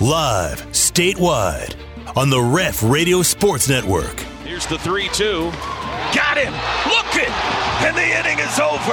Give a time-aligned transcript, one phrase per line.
[0.00, 1.74] Live, statewide,
[2.16, 4.20] on the Ref Radio Sports Network.
[4.44, 5.50] Here's the 3 2.
[6.14, 6.52] Got him!
[6.84, 7.32] Looking!
[7.80, 8.92] And the inning is over!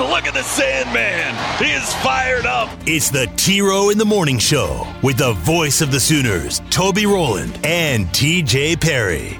[0.10, 1.34] Look at the Sandman!
[1.62, 2.70] He is fired up!
[2.86, 7.04] It's the T Row in the Morning Show with the voice of the Sooners, Toby
[7.04, 9.36] Rowland and TJ Perry.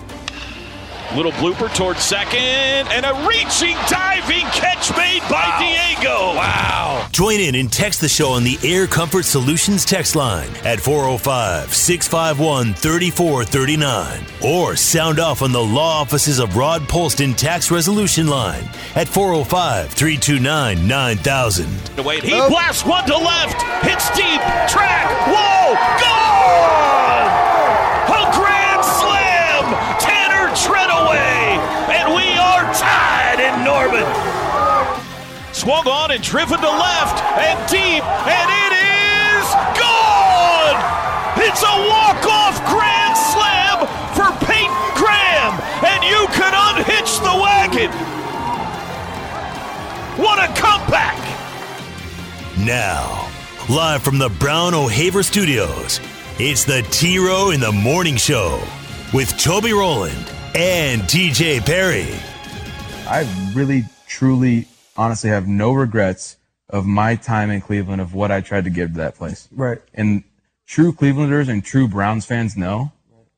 [1.14, 5.58] Little blooper towards second, and a reaching, diving catch made by wow.
[5.60, 6.34] Diego.
[6.34, 7.08] Wow.
[7.12, 11.72] Join in and text the show on the Air Comfort Solutions text line at 405
[11.72, 14.24] 651 3439.
[14.42, 18.64] Or sound off on the law offices of Rod Polston Tax Resolution Line
[18.96, 22.04] at 405 329 9000.
[22.04, 27.33] Wait, he blasts one to left, hits deep, track, whoa, gone!
[32.78, 34.04] Tied in Norman.
[35.52, 39.46] Swung on and driven to left and deep, and it is
[39.78, 40.78] gone!
[41.38, 45.54] It's a walk-off grand slam for Peyton Graham,
[45.86, 47.90] and you can unhitch the wagon.
[50.18, 51.18] What a comeback!
[52.58, 53.28] Now,
[53.68, 56.00] live from the Brown O'Haver Studios,
[56.38, 58.60] it's the T Row in the Morning Show
[59.12, 62.14] with Toby Rowland and TJ Perry.
[63.06, 64.66] I really, truly,
[64.96, 66.36] honestly have no regrets
[66.70, 69.48] of my time in Cleveland, of what I tried to give to that place.
[69.52, 69.78] Right.
[69.92, 70.24] And
[70.66, 72.92] true Clevelanders and true Browns fans know,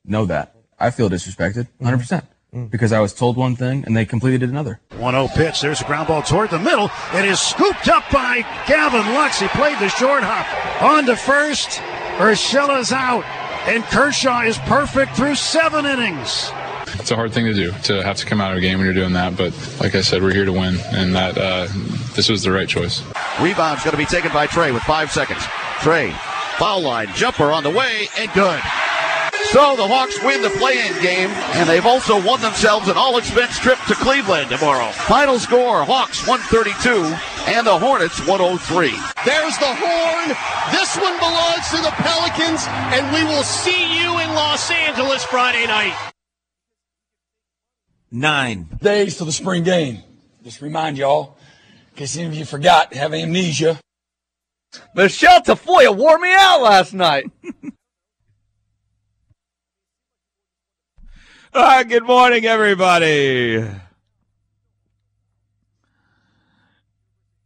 [0.05, 0.55] know that.
[0.79, 1.87] I feel disrespected, mm-hmm.
[1.87, 1.99] 100%.
[1.99, 2.71] percent mm.
[2.71, 4.81] Because I was told one thing and they completed another.
[4.99, 5.61] 1 0 pitch.
[5.61, 6.91] There's a ground ball toward the middle.
[7.15, 9.41] It is scooped up by Gavin Lux.
[9.41, 10.83] He played the short hop.
[10.83, 11.81] On to first.
[12.19, 13.25] Urshela's out.
[13.67, 16.53] And Kershaw is perfect through seven innings.
[17.07, 18.85] It's a hard thing to do to have to come out of a game when
[18.85, 21.69] you're doing that, but like I said, we're here to win, and that uh,
[22.17, 23.01] this was the right choice.
[23.39, 25.39] Rebound's going to be taken by Trae with five seconds.
[25.87, 26.11] Trae,
[26.59, 28.59] foul line jumper on the way, and good.
[29.55, 33.79] So the Hawks win the play-in game, and they've also won themselves an all-expense trip
[33.87, 34.91] to Cleveland tomorrow.
[35.07, 37.07] Final score: Hawks 132
[37.47, 38.91] and the Hornets 103.
[39.23, 40.35] There's the horn.
[40.75, 45.69] This one belongs to the Pelicans, and we will see you in Los Angeles Friday
[45.69, 45.95] night.
[48.17, 50.03] Nine days to the spring game.
[50.43, 51.37] Just remind y'all,
[51.91, 53.79] in case any of you forgot, have amnesia.
[54.95, 57.31] Michelle Tafoya wore me out last night.
[61.53, 63.57] All right, good morning, everybody.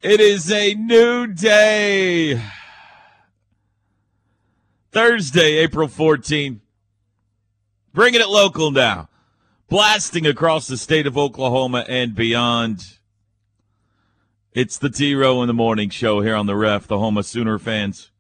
[0.01, 2.41] It is a new day.
[4.93, 6.61] Thursday, April 14th.
[7.93, 9.10] Bringing it local now.
[9.71, 12.99] Blasting across the state of Oklahoma and beyond.
[14.53, 17.25] It's the T Row in the Morning Show here on the Ref, the home of
[17.25, 18.11] Sooner fans.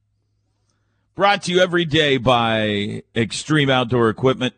[1.14, 4.54] Brought to you every day by Extreme Outdoor Equipment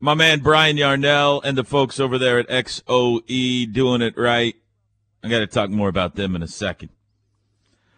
[0.00, 4.54] my man Brian Yarnell and the folks over there at XOE doing it right.
[5.22, 6.90] I got to talk more about them in a second.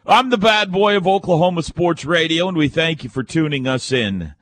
[0.06, 3.92] I'm the bad boy of Oklahoma Sports Radio, and we thank you for tuning us
[3.92, 4.34] in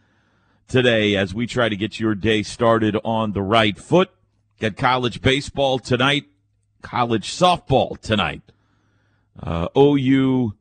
[0.69, 4.11] today as we try to get your day started on the right foot.
[4.61, 6.27] Got college baseball tonight,
[6.83, 8.43] college softball tonight.
[9.41, 10.55] Uh, OU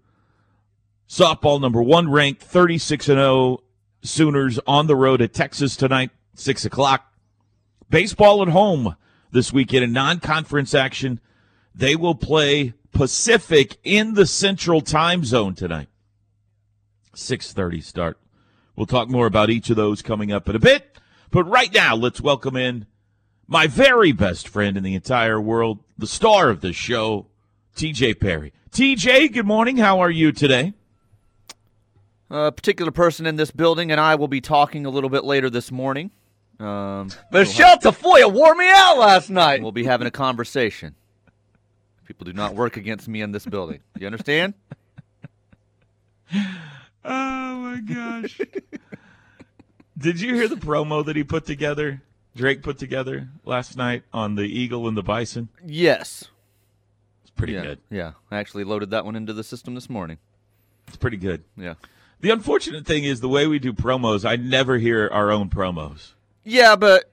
[1.10, 3.64] softball number one ranked 36 and 0
[4.04, 6.12] Sooners on the road at Texas tonight.
[6.36, 7.12] 6 o'clock.
[7.90, 8.96] Baseball at home
[9.32, 11.20] this weekend in non conference action.
[11.74, 15.88] They will play Pacific in the Central Time Zone tonight.
[17.16, 18.20] 6:30 start.
[18.78, 21.00] We'll talk more about each of those coming up in a bit.
[21.32, 22.86] But right now, let's welcome in
[23.48, 27.26] my very best friend in the entire world, the star of the show,
[27.76, 28.54] TJ Perry.
[28.70, 29.78] TJ, good morning.
[29.78, 30.74] How are you today?
[32.30, 35.50] A particular person in this building and I will be talking a little bit later
[35.50, 36.12] this morning.
[36.60, 39.64] Um, Michelle we'll Tafoya wore me out last night.
[39.64, 40.94] We'll be having a conversation.
[42.06, 43.80] People do not work against me in this building.
[43.98, 44.54] You understand?
[47.06, 48.40] oh my gosh!
[49.98, 52.02] Did you hear the promo that he put together?
[52.36, 55.50] Drake put together last night on the Eagle and the Bison.
[55.66, 56.26] Yes,
[57.24, 57.80] it's pretty yeah, good.
[57.90, 60.20] Yeah, I actually loaded that one into the system this morning.
[60.88, 61.44] It's pretty good.
[61.58, 61.76] Yeah.
[62.20, 64.28] The unfortunate thing is the way we do promos.
[64.28, 66.14] I never hear our own promos.
[66.44, 67.12] Yeah, but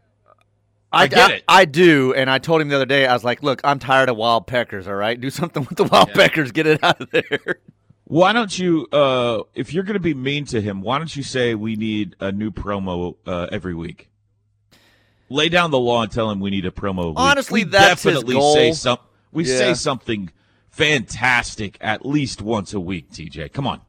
[0.90, 1.44] I, I get it.
[1.48, 3.06] I, do, and I told him the other day.
[3.06, 4.86] I was like, "Look, I'm tired of wild peckers.
[4.86, 6.14] All right, do something with the wild yeah.
[6.14, 6.52] peckers.
[6.52, 7.26] Get it out of there."
[8.06, 11.22] Why don't you, uh, if you're going to be mean to him, why don't you
[11.22, 14.10] say we need a new promo uh, every week?
[15.30, 17.14] Lay down the law and tell him we need a promo.
[17.16, 18.54] Honestly, we that's definitely his goal.
[18.54, 18.98] say some.
[19.32, 19.56] We yeah.
[19.56, 20.30] say something
[20.70, 23.52] fantastic at least once a week, TJ.
[23.52, 23.80] Come on.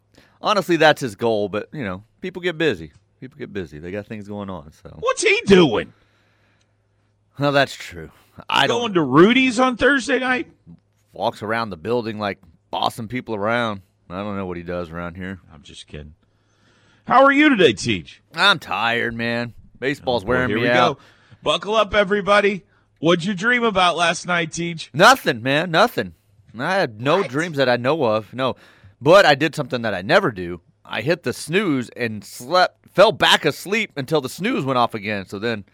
[0.41, 2.93] Honestly, that's his goal, but you know, people get busy.
[3.19, 3.79] People get busy.
[3.79, 4.71] They got things going on.
[4.71, 5.93] So What's he doing?
[7.37, 8.11] well, that's true.
[8.49, 10.47] I don't Going to Rudy's on Thursday night?
[11.13, 12.39] walks around the building like
[12.69, 13.81] bossing people around.
[14.09, 15.39] I don't know what he does around here.
[15.51, 16.15] I'm just kidding.
[17.07, 18.21] How are you today, Teach?
[18.33, 19.53] I'm tired, man.
[19.79, 20.97] Baseball's oh, Well, wearing here me we out.
[20.97, 21.03] go.
[21.43, 22.63] Buckle up, everybody.
[22.99, 24.89] What'd you dream about last night, Teach?
[24.93, 25.69] Nothing, man.
[25.71, 26.13] Nothing.
[26.57, 28.33] I had no dreams that I know of.
[28.33, 28.55] No,
[29.01, 30.61] but I did something that I never do.
[30.83, 35.25] I hit the snooze and slept, fell back asleep until the snooze went off again.
[35.25, 35.65] So then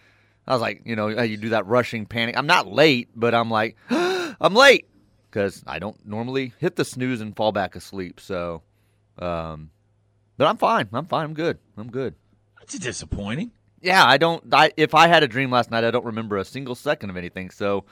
[0.48, 2.36] I was like, you know, you do that rushing panic.
[2.38, 4.88] I'm not late, but I'm like, I'm late
[5.32, 8.20] because I don't normally hit the snooze and fall back asleep.
[8.20, 8.62] So,
[9.18, 9.72] um,
[10.38, 10.90] but I'm fine.
[10.92, 11.26] I'm fine.
[11.26, 11.58] I'm good.
[11.78, 12.16] I'm good.
[12.60, 13.52] That's disappointing.
[13.82, 14.54] Yeah, I don't.
[14.54, 17.18] I if I had a dream last night, I don't remember a single second of
[17.18, 17.50] anything.
[17.50, 17.86] So,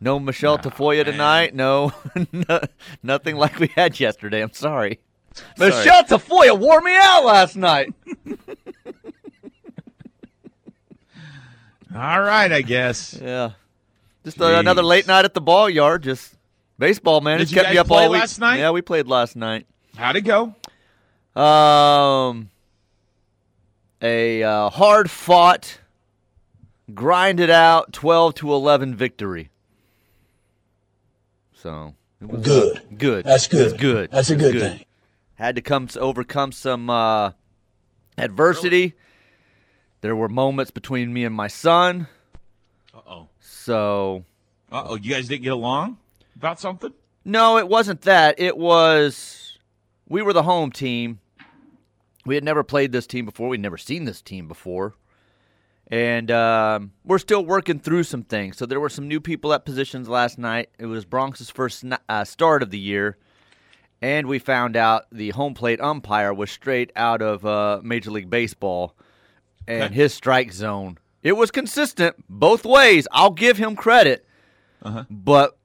[0.00, 1.54] no Michelle Tafoya tonight.
[1.54, 1.92] No,
[2.32, 2.60] no,
[3.02, 4.40] nothing like we had yesterday.
[4.40, 5.00] I'm sorry.
[5.56, 5.70] Sorry.
[5.70, 7.92] Michelle Tafoya wore me out last night.
[11.94, 13.18] All right, I guess.
[13.20, 13.50] Yeah,
[14.24, 16.02] just uh, another late night at the ball yard.
[16.04, 16.37] Just
[16.78, 17.38] baseball, man.
[17.38, 18.20] Did It's you kept guys me up play all week.
[18.20, 18.58] last night?
[18.58, 19.66] Yeah, we played last night.
[19.96, 20.54] How'd it go?
[21.40, 22.50] Um,
[24.02, 25.80] a uh, hard fought,
[26.94, 29.50] grinded out, twelve to eleven victory.
[31.54, 32.82] So it was Good.
[32.98, 33.24] good.
[33.24, 33.80] That's It was good.
[33.80, 34.10] good.
[34.10, 34.84] That's a It was good thing.
[35.34, 37.32] Had to come overcome some uh,
[38.16, 38.94] adversity.
[40.00, 42.06] There were moments between me and my son.
[42.94, 43.28] Uh oh.
[43.40, 44.24] So
[44.70, 44.94] Uh oh.
[44.96, 45.98] You guys didn't get along
[46.38, 46.92] about something?
[47.24, 48.38] No, it wasn't that.
[48.40, 49.58] It was
[50.08, 51.20] we were the home team.
[52.24, 53.48] We had never played this team before.
[53.48, 54.94] We'd never seen this team before.
[55.90, 58.58] And um, we're still working through some things.
[58.58, 60.68] So there were some new people at positions last night.
[60.78, 63.16] It was Bronx's first uh, start of the year.
[64.02, 68.30] And we found out the home plate umpire was straight out of uh, Major League
[68.30, 68.94] Baseball
[69.66, 69.94] and Okay.
[69.94, 70.98] his strike zone.
[71.22, 73.08] It was consistent both ways.
[73.10, 74.24] I'll give him credit.
[74.82, 75.04] Uh-huh.
[75.10, 75.57] But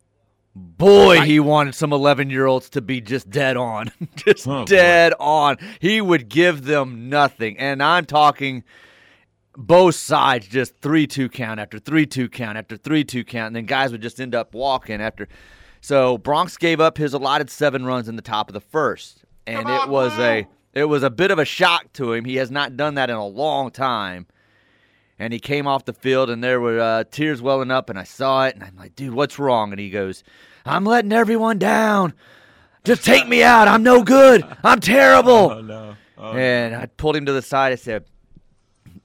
[0.56, 3.92] boy, he wanted some 11 year olds to be just dead on.
[4.16, 4.66] just Oh, boy.
[4.66, 5.58] dead on.
[5.80, 7.58] He would give them nothing.
[7.58, 8.64] And I'm talking
[9.56, 13.48] both sides, just 3 2 count after 3 2 count after 3 2 count.
[13.48, 15.28] And then guys would just end up walking after.
[15.82, 19.26] So Bronx gave up his allotted seven runs in the top of the first.
[19.46, 20.48] And it was a.
[20.74, 22.26] It was a bit of a shock to him.
[22.26, 24.26] He has not done that in a long time
[25.24, 28.04] and he came off the field and there were uh, tears welling up and i
[28.04, 29.72] saw it and i'm like dude what's wrong?
[29.72, 30.24] And he goes
[30.66, 32.14] i'm letting everyone down.
[32.84, 33.70] Just take me out.
[33.70, 34.46] I'm no good.
[34.62, 35.31] I'm terrible.
[35.31, 35.96] Oh, no.
[36.34, 37.72] and i pulled him to the side.
[37.72, 38.04] I said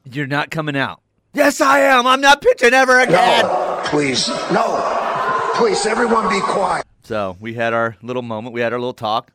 [0.05, 1.01] you're not coming out.
[1.35, 2.07] Yes i am.
[2.07, 3.45] I'm not pitching ever again.
[3.85, 5.53] Please, no.
[5.55, 6.85] Please, everyone be quiet.
[7.03, 8.55] so we had our little moment.
[8.55, 9.31] We had our little talk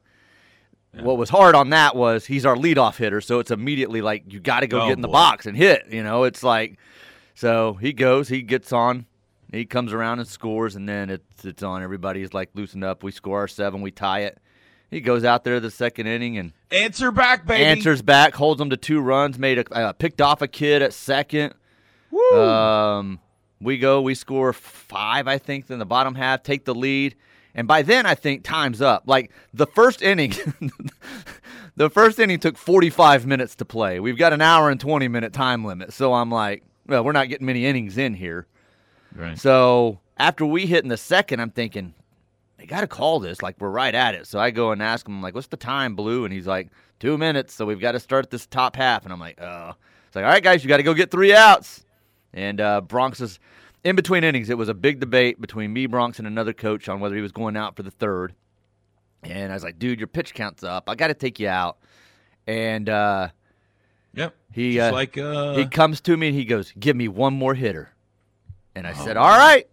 [1.01, 4.39] what was hard on that was he's our leadoff hitter, so it's immediately like you
[4.39, 5.85] got to go Oh, get in the box and hit.
[5.89, 6.77] You know, it's like
[7.35, 9.05] so he goes, he gets on,
[9.51, 11.81] he comes around and scores, and then it's it's on.
[11.81, 13.03] Everybody's like loosened up.
[13.03, 14.37] We score our seven, we tie it.
[14.91, 17.63] He goes out there the second inning and Answer back, baby.
[17.65, 20.93] answers back, holds them to two runs, made a uh, picked off a kid at
[20.93, 21.55] second.
[22.35, 23.19] Um,
[23.59, 27.15] we go, we score five, I think, in the bottom half, take the lead,
[27.55, 29.03] and by then I think time's up.
[29.05, 30.33] Like the first inning,
[31.75, 33.99] the first inning took 45 minutes to play.
[33.99, 37.29] We've got an hour and 20 minute time limit, so I'm like, well, we're not
[37.29, 38.47] getting many innings in here.
[39.15, 39.37] Right.
[39.37, 41.93] So after we hit in the second, I'm thinking,
[42.57, 43.41] they got to call this.
[43.41, 44.27] Like, we're right at it.
[44.27, 46.25] So I go and ask him, like, what's the time, Blue?
[46.25, 46.69] And he's like,
[46.99, 47.53] two minutes.
[47.53, 49.03] So we've got to start this top half.
[49.03, 49.73] And I'm like, oh.
[50.07, 51.85] It's like, all right, guys, you got to go get three outs.
[52.33, 53.39] And uh, Bronx is
[53.83, 54.49] in between innings.
[54.49, 57.31] It was a big debate between me, Bronx, and another coach on whether he was
[57.31, 58.33] going out for the third.
[59.23, 60.89] And I was like, dude, your pitch count's up.
[60.89, 61.77] I got to take you out.
[62.45, 63.29] And uh,
[64.15, 64.35] Yep.
[64.51, 67.55] he uh, like uh, he comes to me and he goes, "Give me one more
[67.55, 67.89] hitter."
[68.75, 69.65] And I said, "All right,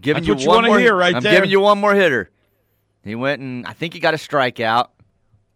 [0.00, 0.78] giving That's you what you one wanna more.
[0.80, 1.32] hear right I'm there.
[1.32, 2.30] giving you one more hitter."
[3.04, 4.88] He went and I think he got a strikeout,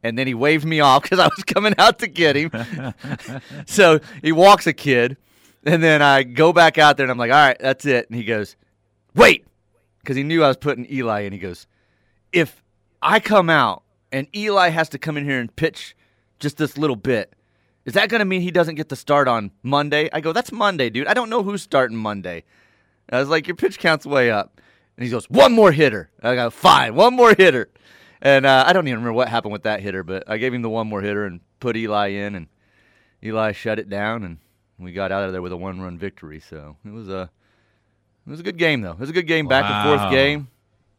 [0.04, 2.50] and then he waved me off because I was coming out to get him.
[3.66, 5.16] so he walks a kid,
[5.64, 8.16] and then I go back out there and I'm like, "All right, that's it." And
[8.16, 8.57] he goes,
[9.14, 9.47] "Wait,"
[10.00, 11.33] because he knew I was putting Eli in.
[11.33, 11.66] He goes,
[12.33, 12.62] "If
[13.00, 15.97] I come out and Eli has to come in here and pitch
[16.38, 17.35] just this little bit."
[17.85, 20.09] Is that going to mean he doesn't get to start on Monday?
[20.12, 21.09] I go, that's Monday, dude.
[21.09, 22.45] I don't know who's starting Monday.
[23.09, 24.61] And I was like, your pitch count's way up.
[24.97, 26.09] And he goes, one more hitter.
[26.23, 27.71] I go, fine, one more hitter.
[28.21, 30.62] And uh, I don't even remember what happened with that hitter, but I gave him
[30.62, 32.47] the one more hitter and put Eli in, and
[33.23, 34.38] Eli shut it down, and
[34.79, 36.41] we got out of there with a one-run victory.
[36.41, 37.31] So it was a
[38.26, 38.93] it was a good game, though.
[38.93, 40.49] It was a good game, back and forth game.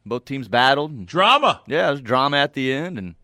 [0.06, 0.92] Both teams battled.
[0.92, 1.62] And, Drama.
[1.68, 3.16] yeah, it was drama at the end, and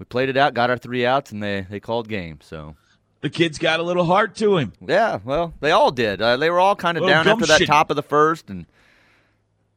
[0.00, 2.38] we played it out, got our three outs, and they they called game.
[2.42, 2.74] So
[3.20, 4.72] The kid's got a little heart to him.
[4.80, 6.20] yeah, well, they all did.
[6.20, 8.66] Uh, they were all kind of down after that top of the first, and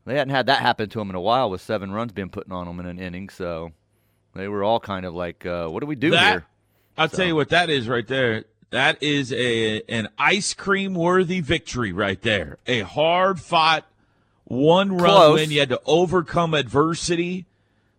[0.06, 2.52] they hadn't had that happen to them in a while with seven runs being put
[2.52, 3.30] on them in an inning.
[3.30, 3.72] So
[4.34, 6.46] they were all kind of like, uh, "What do we do That- here?"
[6.98, 8.44] I'll tell you what that is right there.
[8.72, 12.58] That is a an ice cream worthy victory right there.
[12.68, 13.86] A hard fought
[14.46, 15.40] one run Close.
[15.40, 15.52] win.
[15.52, 17.46] You had to overcome adversity.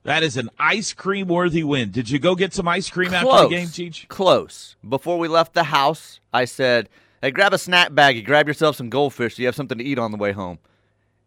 [0.04, 1.90] That is an ice cream worthy win.
[1.90, 4.08] Did you go get some ice cream after the game, Teach?
[4.08, 4.76] Close.
[4.88, 6.88] Before we left the house, I said,
[7.20, 9.98] "Hey, grab a snack baggie, grab yourself some goldfish, so you have something to eat
[9.98, 10.58] on the way home."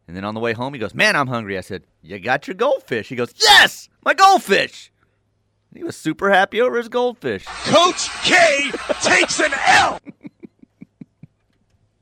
[0.08, 2.48] And then on the way home, he goes, "Man, I'm hungry." I said, "You got
[2.48, 4.90] your goldfish?" He goes, "Yes, my goldfish."
[5.74, 7.46] And he was super happy over his goldfish.
[7.48, 8.70] Coach K
[9.02, 10.00] takes an L.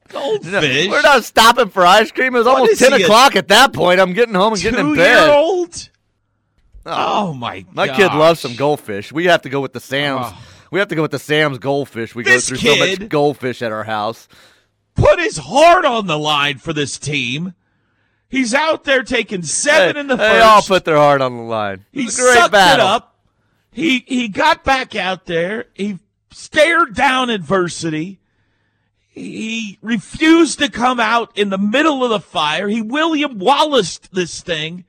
[0.09, 0.89] Goldfish.
[0.89, 2.35] We're not stopping for ice cream.
[2.35, 4.01] It was What almost is ten he, a o'clock at that point.
[4.01, 4.95] I'm getting home and getting in bed.
[4.95, 5.25] Two bed.
[5.27, 5.89] year old.
[6.85, 7.29] Oh.
[7.29, 7.65] oh my!
[7.71, 8.51] My kid loves gosh.
[8.51, 9.13] some goldfish.
[9.13, 10.25] We have to go with the Sam's.
[10.29, 10.47] Oh.
[10.69, 12.13] We have to go with the Sam's goldfish.
[12.13, 14.27] We This go through so kid- much goldfish at our house.
[14.95, 17.53] Put his heart on the line for this team.
[18.27, 20.29] He's out there taking seven Hey, in the first.
[20.33, 21.85] they all put their heart on the line.
[21.93, 22.85] It He was a great sucked battle.
[22.85, 23.10] it up.
[23.71, 25.65] He he got back out there.
[25.73, 25.99] He
[26.31, 28.19] stared down adversity.
[29.07, 32.67] He refused to come out in the middle of the fire.
[32.67, 34.85] He William Wallaced this thing.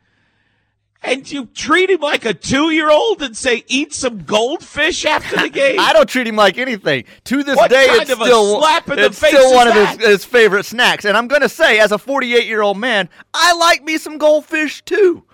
[1.04, 5.36] And you treat him like a two year old and say, eat some goldfish after
[5.36, 5.80] the game?
[5.80, 7.04] I don't treat him like anything.
[7.24, 10.06] To this What day, it's still slap in the it's face still one of his,
[10.06, 11.04] his favorite snacks.
[11.04, 14.16] And I'm going to say, as a 48 year old man, I like me some
[14.18, 15.24] goldfish too.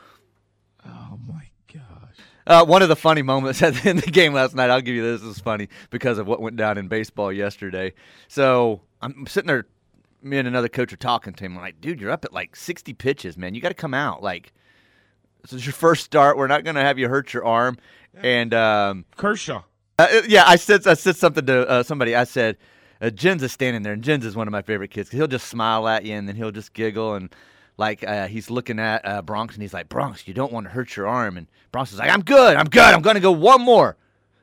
[2.48, 4.80] Uh, one of the funny moments at the end of the game last night, I'll
[4.80, 7.92] give you this, this is funny because of what went down in baseball yesterday.
[8.26, 9.66] So I'm sitting there,
[10.22, 11.56] me and another coach are talking to him.
[11.56, 13.54] I'm like, dude, you're up at like 60 pitches, man.
[13.54, 14.22] You got to come out.
[14.22, 14.52] Like,
[15.42, 16.36] this is your first start.
[16.38, 17.76] We're not going to have you hurt your arm.
[18.14, 19.62] And um, Kershaw.
[19.98, 22.16] uh, yeah, I said I said something to uh, somebody.
[22.16, 22.56] I said,
[23.00, 25.28] uh, Jens is standing there, and Jens is one of my favorite kids 'cause he'll
[25.28, 27.32] just smile at you, and then he'll just giggle, and
[27.78, 30.70] like uh, he's looking at uh, Bronx, and he's like, Bronx, you don't want to
[30.70, 33.62] hurt your arm, and Bronx is like, I'm good, I'm good, I'm gonna go one
[33.62, 33.96] more.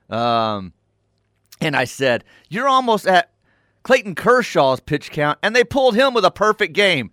[0.09, 0.73] Um,
[1.61, 3.31] and I said, you're almost at
[3.83, 7.11] Clayton Kershaw's pitch count, and they pulled him with a perfect game.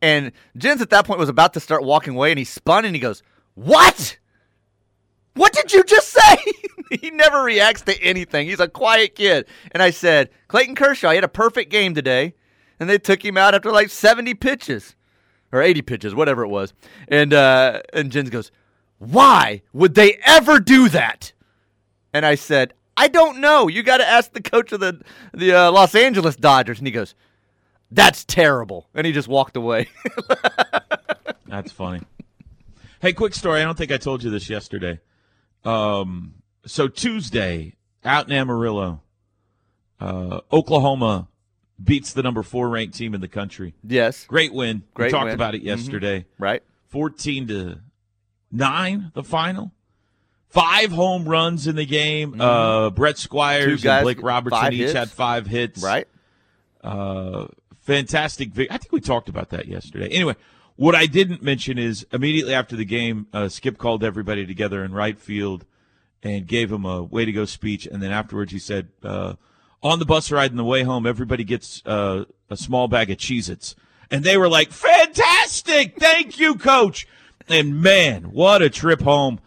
[0.00, 2.94] And Jens at that point was about to start walking away, and he spun and
[2.94, 3.22] he goes,
[3.54, 4.18] What?
[5.34, 6.36] What did you just say?
[7.00, 8.46] he never reacts to anything.
[8.46, 9.46] He's a quiet kid.
[9.72, 12.34] And I said, Clayton Kershaw, he had a perfect game today,
[12.80, 14.95] and they took him out after like 70 pitches
[15.56, 16.72] or 80 pitches, whatever it was.
[17.08, 18.50] And uh, and Jens goes,
[18.98, 21.32] Why would they ever do that?
[22.12, 23.68] And I said, I don't know.
[23.68, 25.00] You got to ask the coach of the
[25.32, 26.78] the uh, Los Angeles Dodgers.
[26.78, 27.14] And he goes,
[27.90, 28.88] That's terrible.
[28.94, 29.88] And he just walked away.
[31.46, 32.02] That's funny.
[33.00, 33.60] Hey, quick story.
[33.60, 35.00] I don't think I told you this yesterday.
[35.64, 36.34] Um,
[36.64, 39.02] so Tuesday, out in Amarillo,
[40.00, 41.28] uh, Oklahoma
[41.82, 43.74] beats the number four ranked team in the country.
[43.86, 44.24] yes.
[44.26, 44.82] Great win.
[44.94, 45.34] Great we talked win.
[45.34, 45.66] about it Mhm.
[45.66, 46.24] yesterday.
[46.38, 46.62] Right.
[46.88, 47.78] 14 to
[48.50, 49.72] 9, the final.
[50.48, 52.34] Five home runs in the game.
[52.34, 52.40] Mhm.
[52.40, 54.92] Uh, Brett Squires guys, and Blake Robertson each hits.
[54.94, 55.82] had five hits.
[55.82, 56.06] Right.
[56.82, 57.48] Uh,
[57.80, 58.50] fantastic.
[58.52, 60.08] Vic- I think we talked about that yesterday.
[60.08, 60.36] Anyway,
[60.76, 64.92] what I didn't mention is immediately after the game, uh, Skip called everybody together in
[64.92, 65.64] right field
[66.22, 67.86] and gave him a way to go speech.
[67.86, 69.34] And then afterwards, he said, uh,
[69.86, 73.18] on the bus ride on the way home, everybody gets uh, a small bag of
[73.18, 73.74] Cheez Its.
[74.10, 75.98] And they were like, fantastic.
[75.98, 77.06] Thank you, coach.
[77.48, 79.40] And man, what a trip home.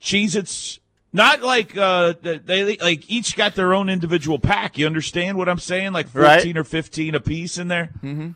[0.00, 0.78] Cheez Its,
[1.12, 4.76] not like uh, they like each got their own individual pack.
[4.78, 5.92] You understand what I'm saying?
[5.92, 6.56] Like 14 Right.
[6.56, 7.90] or 15 a piece in there.
[8.02, 8.30] Mm-hmm.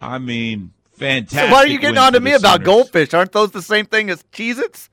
[0.00, 1.50] I mean, So fantastic.
[1.52, 3.14] why are you getting on to me about goldfish?
[3.14, 4.88] Aren't those the same thing as Cheez Its?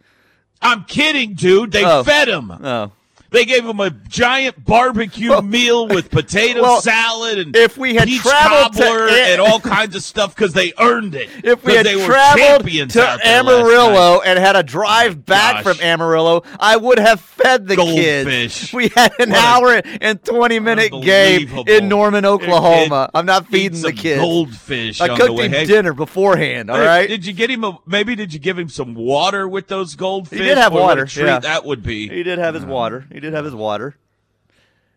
[0.62, 1.72] I'm kidding, dude.
[1.72, 2.04] They Oh.
[2.04, 2.52] fed him.
[2.52, 2.92] Oh.
[3.30, 8.08] They gave him a giant barbecue meal with potato well, salad and if we had
[8.08, 11.30] peach traveled cobbler and all kinds of stuff because they earned it.
[11.48, 13.54] If we had they traveled champions to out there last night.
[13.54, 15.64] Amarillo and had a drive oh back gosh.
[15.64, 18.62] from Amarillo, I would have fed the Goldfish.
[18.62, 18.74] kids.
[18.74, 23.10] We had an What hour and 20 minute game in Norman, Oklahoma.
[23.14, 24.20] And I'm not feeding the kids.
[24.22, 25.00] Goldfish.
[25.02, 27.08] I cooked him Hey, dinner beforehand, all hey, right?
[27.10, 27.80] Did you get him a?
[27.86, 30.40] Maybe did you give him some water with those goldfish?
[30.40, 31.40] He did have Boy, what a water, treat yeah.
[31.40, 32.10] that would be.
[32.10, 33.06] He did have his water.
[33.12, 33.96] He did have his water.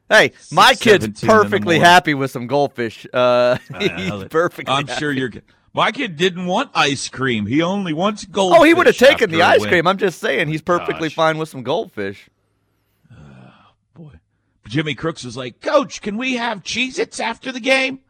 [0.08, 3.06] Hey, my kid's 17 in the perfectly happy with some goldfish.
[3.12, 5.30] Uh, he's perfectly I'm sure you're.
[5.72, 7.46] My kid didn't want ice cream.
[7.46, 8.58] He only wants goldfish.
[8.60, 9.86] Oh, he would have taken the ice cream.
[9.86, 11.14] I'm just saying he's perfectly Gosh.
[11.14, 12.28] fine with some goldfish.
[13.94, 14.14] Boy.
[14.66, 18.00] Jimmy Crooks was like, Coach, can we have Cheez Its after the game?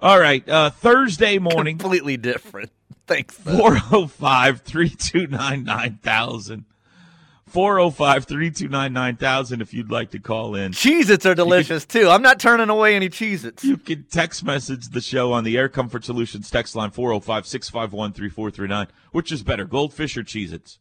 [0.00, 1.78] All right, uh, Thursday morning.
[1.78, 2.70] Completely different.
[3.06, 3.36] Thanks.
[3.36, 6.64] 405 329 9000.
[7.54, 10.72] 405 329 9000 if you'd like to call in.
[10.72, 12.08] Cheez Its are delicious too.
[12.08, 13.62] I'm not turning away any Cheez Its.
[13.64, 18.12] You can text message the show on the Air Comfort Solutions text line 405 651
[18.12, 18.88] 3439.
[19.12, 20.80] Which is better, Goldfish or Cheez Its?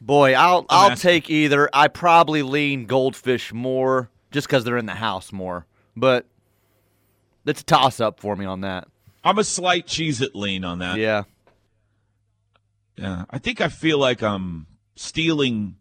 [0.00, 1.10] Boy, I'll I'll asking.
[1.10, 1.68] take either.
[1.74, 5.66] I probably lean Goldfish more just because they're in the house more.
[5.96, 6.26] But
[7.44, 8.86] it's a toss up for me on that.
[9.24, 10.96] I'm a slight Cheez It lean on that.
[10.96, 11.24] Yeah.
[13.00, 13.24] Yeah.
[13.30, 15.76] I think I feel like I'm stealing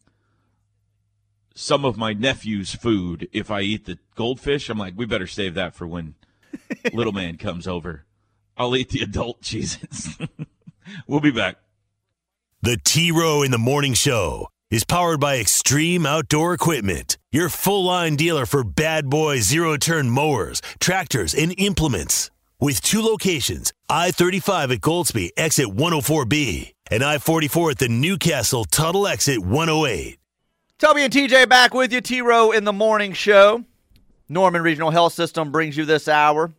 [1.53, 4.69] some of my nephew's food if I eat the goldfish.
[4.69, 6.15] I'm like, we better save that for when
[6.93, 8.05] little man comes over.
[8.57, 10.17] I'll eat the adult cheeses.
[11.07, 11.57] we'll be back.
[12.61, 17.83] The T Row in the Morning Show is powered by Extreme Outdoor Equipment, your full
[17.85, 22.31] line dealer for bad boy zero turn mowers, tractors, and implements.
[22.61, 28.65] With two locations I 35 at Goldsby, exit 104B, and I 44 at the Newcastle
[28.65, 30.19] Tuttle exit 108.
[30.77, 32.01] Toby and TJ back with you.
[32.01, 33.63] T Row in the morning show.
[34.27, 36.51] Norman Regional Health System brings you this hour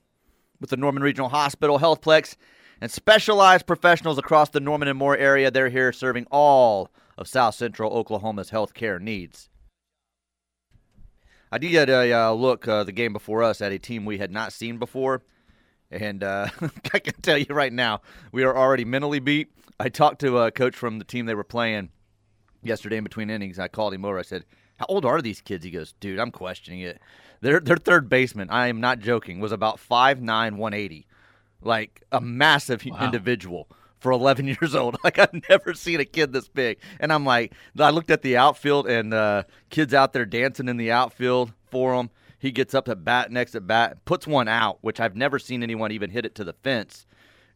[0.59, 2.37] with the Norman Regional Hospital, Healthplex,
[2.81, 5.51] and specialized professionals across the Norman and Moore area.
[5.51, 6.89] They're here serving all
[7.19, 9.51] of South Central Oklahoma's healthcare needs.
[11.53, 14.17] I did get a uh, look uh, the game before us at a team we
[14.17, 15.23] had not seen before.
[15.91, 16.49] And uh,
[16.95, 18.01] I can tell you right now,
[18.33, 19.49] we are already mentally beat.
[19.79, 21.91] I talked to a coach from the team they were playing
[22.63, 23.59] yesterday in between innings.
[23.59, 24.19] I called him over.
[24.19, 24.45] I said,
[24.77, 27.01] "How old are these kids?" He goes, "Dude, I'm questioning it.
[27.41, 31.07] Their their third baseman, I am not joking, was about 5'9", 180,
[31.63, 33.69] like a massive individual."
[33.99, 37.53] For 11 years old, like I've never seen a kid this big, and I'm like,
[37.79, 41.93] I looked at the outfield and uh, kids out there dancing in the outfield for
[41.95, 42.09] him.
[42.41, 45.63] He gets up at bat next at bat, puts one out, which I've never seen
[45.63, 47.07] anyone even hit it to the fence,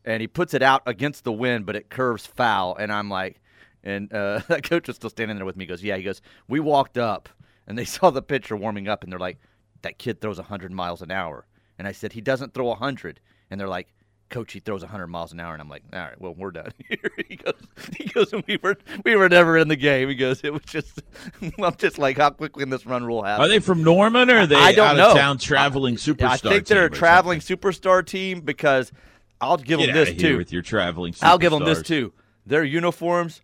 [0.04, 3.40] and he puts it out against the wind, but it curves foul, and I'm like,
[3.84, 5.64] and uh, that coach was still standing there with me.
[5.64, 5.96] He goes, yeah.
[5.96, 7.28] He goes, we walked up
[7.66, 9.38] and they saw the pitcher warming up, and they're like,
[9.82, 11.46] that kid throws 100 miles an hour.
[11.78, 13.20] And I said, he doesn't throw 100.
[13.50, 13.88] And they're like,
[14.34, 15.52] coach, he throws 100 miles an hour.
[15.52, 16.98] And I'm like, all right, well, we're done here.
[17.28, 17.54] he goes,
[17.96, 20.08] he goes, we were we were never in the game.
[20.08, 21.00] He goes, it was just,
[21.58, 23.44] I'm just like, how quickly can this run rule happen?
[23.44, 25.10] Are they from Norman or are they I don't out know.
[25.12, 26.24] of town traveling superstar?
[26.28, 28.92] I think they're a traveling superstar team because
[29.40, 30.36] I'll give Get them this too.
[30.36, 32.12] with your traveling I'll give them this too.
[32.44, 33.40] Their uniforms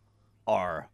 [0.47, 0.89] are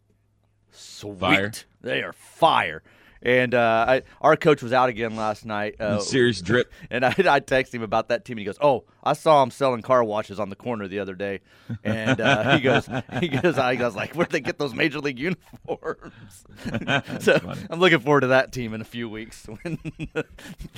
[0.71, 1.19] sweet.
[1.19, 1.53] Fire.
[1.81, 2.83] They are fire.
[3.23, 5.81] And uh, I, our coach was out again last night.
[5.81, 6.73] Uh, Serious drip.
[6.91, 8.35] And I, I texted him about that team.
[8.35, 11.15] And he goes, "Oh, I saw him selling car washes on the corner the other
[11.15, 11.41] day."
[11.83, 12.89] And uh, he goes,
[13.21, 16.45] "He goes, I goes like, where'd they get those major league uniforms?"
[17.21, 19.79] so I'm looking forward to that team in a few weeks when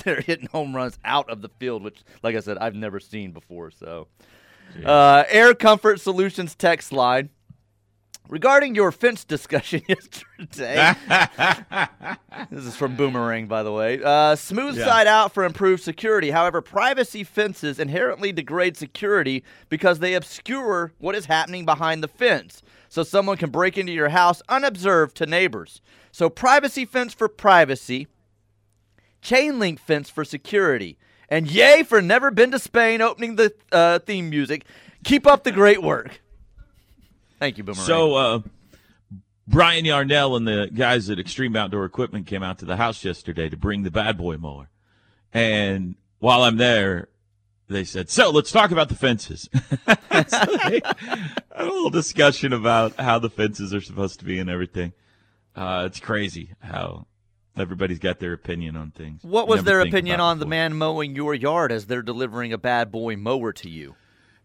[0.04, 3.32] they're hitting home runs out of the field, which, like I said, I've never seen
[3.32, 3.70] before.
[3.70, 4.08] So,
[4.84, 7.30] uh, Air Comfort Solutions text line.
[8.28, 10.92] Regarding your fence discussion yesterday,
[12.50, 14.00] this is from Boomerang, by the way.
[14.02, 14.84] Uh, smooth Yeah.
[14.84, 16.30] side out for improved security.
[16.30, 22.62] However, privacy fences inherently degrade security because they obscure what is happening behind the fence.
[22.90, 25.80] So someone can break into your house unobserved to neighbors.
[26.12, 28.08] So privacy fence for privacy,
[29.22, 30.98] chain link fence for security,
[31.30, 34.64] and yay for never been to Spain opening the uh, theme music.
[35.04, 36.20] Keep up the great work.
[37.38, 37.86] Thank you, Boomerang.
[37.86, 38.40] So, uh,
[39.46, 43.48] Brian Yarnell and the guys at Extreme Outdoor Equipment came out to the house yesterday
[43.48, 44.68] to bring the bad boy mower.
[45.32, 47.08] And while I'm there,
[47.68, 49.48] they said, So let's talk about the fences.
[49.52, 50.80] so they
[51.52, 54.92] a little discussion about how the fences are supposed to be and everything.
[55.56, 57.06] Uh, it's crazy how
[57.56, 59.22] everybody's got their opinion on things.
[59.24, 62.92] What was their opinion on the man mowing your yard as they're delivering a bad
[62.92, 63.96] boy mower to you?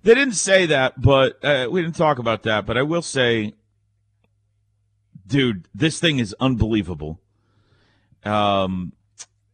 [0.03, 2.65] They didn't say that, but uh, we didn't talk about that.
[2.65, 3.53] But I will say,
[5.25, 7.21] dude, this thing is unbelievable.
[8.25, 8.91] Um,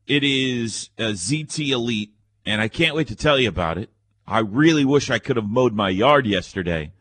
[0.08, 2.14] it is a ZT Elite,
[2.46, 3.92] and I can't wait to tell you about it.
[4.28, 6.94] I really wish I could have mowed my yard yesterday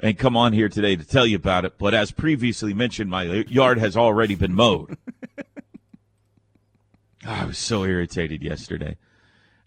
[0.00, 1.78] and come on here today to tell you about it.
[1.78, 4.96] But as previously mentioned, my yard has already been mowed.
[7.26, 8.96] I was so irritated yesterday.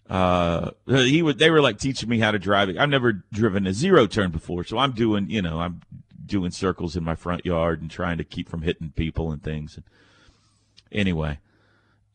[0.08, 1.38] Uh, he would.
[1.38, 2.76] They were like teaching me how to drive it.
[2.76, 5.30] I've never driven a zero turn before, so I'm doing.
[5.30, 5.80] You know, I'm
[6.26, 9.76] doing circles in my front yard and trying to keep from hitting people and things.
[9.76, 9.84] And
[10.92, 11.38] Anyway,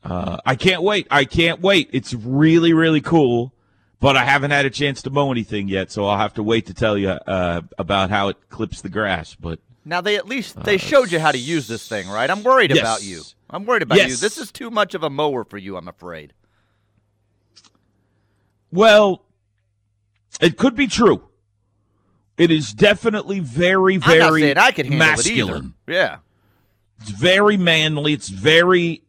[0.04, 1.08] uh, I can't wait.
[1.12, 1.89] I can't wait.
[1.91, 3.54] It's really, really cool.
[3.99, 6.67] But I haven't had a chance to mow anything yet, so I'll have to wait
[6.67, 9.36] to tell you uh, about how it clips the grass.
[9.36, 12.30] But Now they at least they showed you how to use this thing, right?
[12.30, 12.84] I'm worried Uh, Yes.
[12.84, 13.23] about you.
[13.49, 14.15] I'm worried about you.
[14.15, 16.32] This is too much of a mower for you, I'm afraid.
[18.72, 19.24] Well,
[20.42, 21.24] it could be true.
[22.38, 24.54] It is definitely very, very I
[24.98, 25.74] masculine.
[25.88, 25.94] it.
[25.94, 26.18] Yeah.
[27.02, 28.14] It's very manly.
[28.14, 29.04] It's very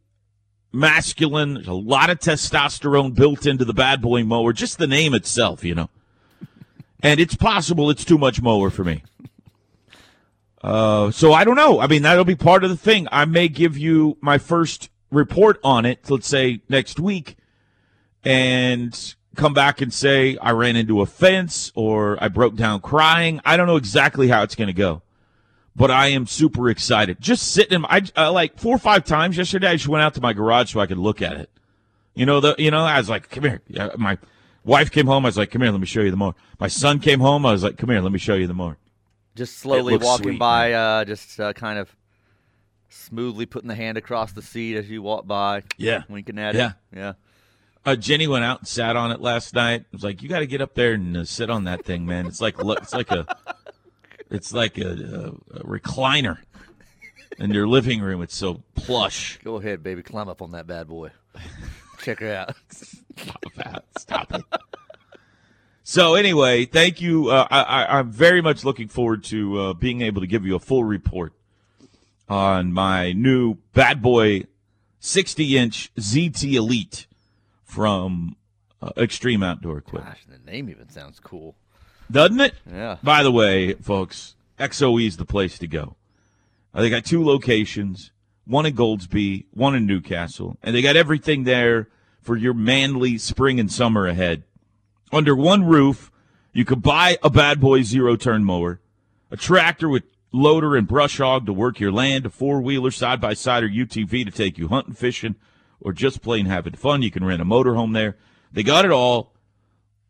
[0.72, 1.54] masculine.
[1.54, 4.52] There's a lot of testosterone built into the bad boy mower.
[4.52, 5.90] Just the name itself, you know.
[7.02, 9.02] and it's possible it's too much mower for me.
[10.62, 11.80] Uh, so I don't know.
[11.80, 13.08] I mean, that'll be part of the thing.
[13.10, 17.36] I may give you my first report on it, let's say next week,
[18.24, 23.40] and come back and say I ran into a fence or I broke down crying.
[23.44, 25.02] I don't know exactly how it's going to go,
[25.74, 27.20] but I am super excited.
[27.20, 29.68] Just sitting in, I uh, like four or five times yesterday.
[29.68, 31.50] I just went out to my garage so I could look at it.
[32.14, 33.62] You know, the you know, I was like, come here.
[33.66, 34.18] Yeah, my
[34.64, 35.24] wife came home.
[35.24, 36.34] I was like, come here, let me show you the more.
[36.58, 37.46] My son came home.
[37.46, 38.76] I was like, come here, let me show you the more.
[39.36, 41.94] Just slowly walking sweet, by, uh, just uh, kind of
[42.90, 45.62] smoothly putting the hand across the seat as you walk by.
[45.78, 46.02] Yeah.
[46.08, 46.72] Winking at Yeah.
[46.92, 46.96] it.
[46.96, 47.12] Yeah.
[47.84, 49.82] Uh, Jenny went out and sat on it last night.
[49.82, 52.04] I was like, "You got to get up there and uh, sit on that thing,
[52.04, 52.26] man.
[52.26, 53.26] It's like look, it's like a,
[54.30, 56.38] it's like a, a, a recliner
[57.38, 58.22] in your living room.
[58.22, 59.38] It's so plush.
[59.42, 60.02] Go ahead, baby.
[60.02, 61.10] Climb up on that bad boy.
[62.02, 62.56] Check her out.
[62.70, 63.84] Stop that.
[63.98, 64.42] Stop it.
[65.82, 67.30] So anyway, thank you.
[67.30, 70.54] Uh, I, I, I'm very much looking forward to uh, being able to give you
[70.54, 71.32] a full report
[72.28, 74.44] on my new bad boy
[75.00, 77.06] 60 inch ZT Elite
[77.70, 78.36] from
[78.82, 80.14] uh, Extreme Outdoor Equipment.
[80.14, 81.54] Gosh, the name even sounds cool.
[82.10, 82.54] Doesn't it?
[82.70, 82.96] Yeah.
[83.02, 85.96] By the way, folks, XOE is the place to go.
[86.74, 88.10] Uh, they got two locations,
[88.44, 91.88] one in Goldsby, one in Newcastle, and they got everything there
[92.20, 94.42] for your manly spring and summer ahead.
[95.12, 96.10] Under one roof,
[96.52, 98.80] you could buy a bad boy zero turn mower,
[99.30, 100.02] a tractor with
[100.32, 103.68] loader and brush hog to work your land, a four wheeler, side by side, or
[103.68, 105.36] UTV to take you hunting, fishing,
[105.80, 107.02] or just plain having fun.
[107.02, 108.16] You can rent a motorhome there.
[108.52, 109.32] They got it all.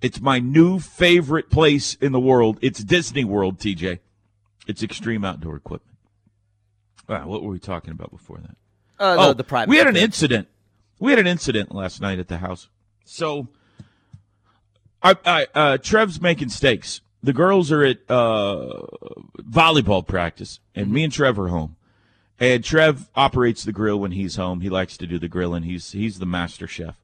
[0.01, 2.59] It's my new favorite place in the world.
[2.63, 3.99] It's Disney World, TJ.
[4.67, 5.99] It's extreme outdoor equipment.
[7.09, 8.57] Wow, what were we talking about before that?
[8.99, 9.69] Uh, oh, the, the private.
[9.69, 10.49] we had an incident.
[10.99, 12.69] We had an incident last night at the house.
[13.05, 13.49] So,
[15.03, 17.01] I, I uh, Trev's making steaks.
[17.23, 18.87] The girls are at uh,
[19.39, 21.77] volleyball practice, and me and Trevor home.
[22.41, 24.63] And Trev operates the grill when he's home.
[24.63, 25.65] He likes to do the grilling.
[25.65, 26.97] He's he's the master chef.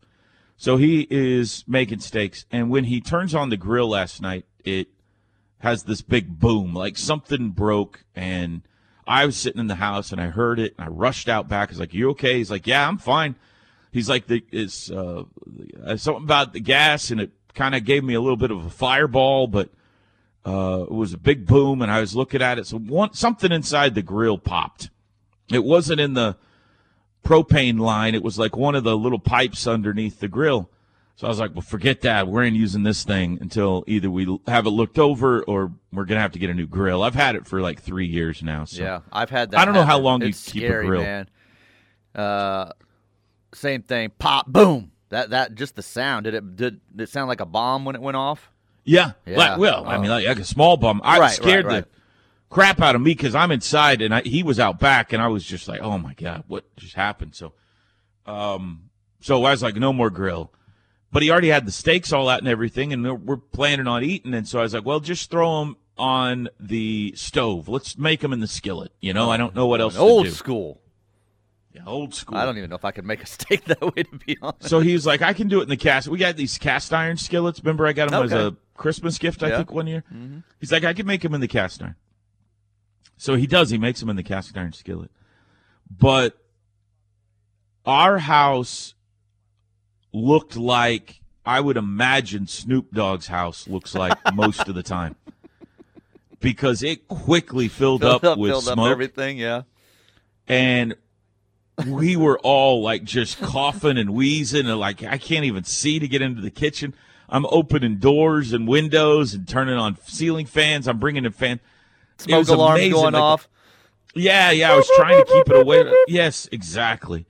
[0.56, 4.88] So he is making steaks, and when he turns on the grill last night, it
[5.58, 8.04] has this big boom, like something broke.
[8.14, 8.62] And
[9.06, 11.68] I was sitting in the house, and I heard it, and I rushed out back.
[11.68, 13.34] I was like, "You okay?" He's like, "Yeah, I'm fine."
[13.92, 15.24] He's like, the, "It's uh,
[15.84, 18.64] uh, something about the gas, and it kind of gave me a little bit of
[18.64, 19.68] a fireball, but
[20.46, 23.52] uh, it was a big boom." And I was looking at it, so one something
[23.52, 24.88] inside the grill popped.
[25.50, 26.36] It wasn't in the
[27.24, 28.14] propane line.
[28.14, 30.70] It was like one of the little pipes underneath the grill.
[31.16, 32.28] So I was like, well, forget that.
[32.28, 36.16] We're ain't using this thing until either we have it looked over or we're going
[36.18, 37.02] to have to get a new grill.
[37.02, 38.64] I've had it for like three years now.
[38.66, 38.82] So.
[38.82, 39.60] Yeah, I've had that.
[39.60, 40.04] I don't know how happen.
[40.04, 41.00] long you It's keep a grill.
[41.02, 41.28] Man.
[42.14, 42.70] Uh,
[43.54, 44.10] same thing.
[44.18, 44.92] Pop, boom.
[45.08, 46.24] That that just the sound.
[46.24, 48.50] Did it did it sound like a bomb when it went off?
[48.84, 49.12] Yeah.
[49.24, 49.38] Yeah.
[49.38, 50.00] Like, well, I Oh.
[50.00, 51.00] mean, like, like a small bomb.
[51.02, 51.84] I Right, scared right, right.
[51.84, 51.95] the
[52.48, 55.28] crap out of me because I'm inside and I, he was out back and I
[55.28, 57.34] was just like, oh my God, what just happened?
[57.34, 57.52] So,
[58.26, 60.52] um, so I was like, no more grill.
[61.12, 64.02] But he already had the steaks all out and everything, and we're, we're planning on
[64.04, 64.34] eating.
[64.34, 67.68] And so I was like, well, just throw them on the stove.
[67.68, 68.92] Let's make them in the skillet.
[69.00, 70.30] You know, I don't know what else to Old do.
[70.32, 70.80] school.
[71.72, 72.36] Yeah, old school.
[72.36, 74.02] I don't even know if I could make a steak that way.
[74.02, 74.68] To be honest.
[74.68, 76.08] So he was like, I can do it in the cast.
[76.08, 77.60] We got these cast iron skillets.
[77.62, 79.56] Remember, I got them as a Christmas gift, I Yeah.
[79.58, 80.04] think, one year.
[80.12, 80.42] Mhm.
[80.60, 81.94] He's like, I can make them in the cast iron.
[83.16, 83.70] So he does.
[83.70, 85.10] He makes them in the cast iron skillet.
[85.90, 86.36] But
[87.84, 88.94] our house
[90.12, 95.16] looked like I would imagine Snoop Dogg's house looks like most of the time.
[96.40, 99.38] Because it quickly filled, filled up, with filled smoke up everything.
[99.38, 99.62] Yeah.
[100.46, 100.94] and
[101.86, 106.08] we were all like just coughing and wheezing and like I can't even see to
[106.08, 106.94] get into the kitchen.
[107.28, 110.86] I'm opening doors and windows and turning on ceiling fans.
[110.86, 111.60] I'm bringing in fan.
[112.18, 113.48] Smoke alarm amazing, going like- off.
[114.14, 114.72] Yeah, yeah.
[114.72, 115.92] I was trying to keep it away.
[116.08, 117.26] Yes, exactly.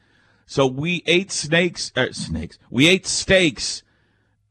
[0.47, 1.91] So we ate snakes.
[1.97, 2.59] Uh, snakes.
[2.71, 3.83] We ate steaks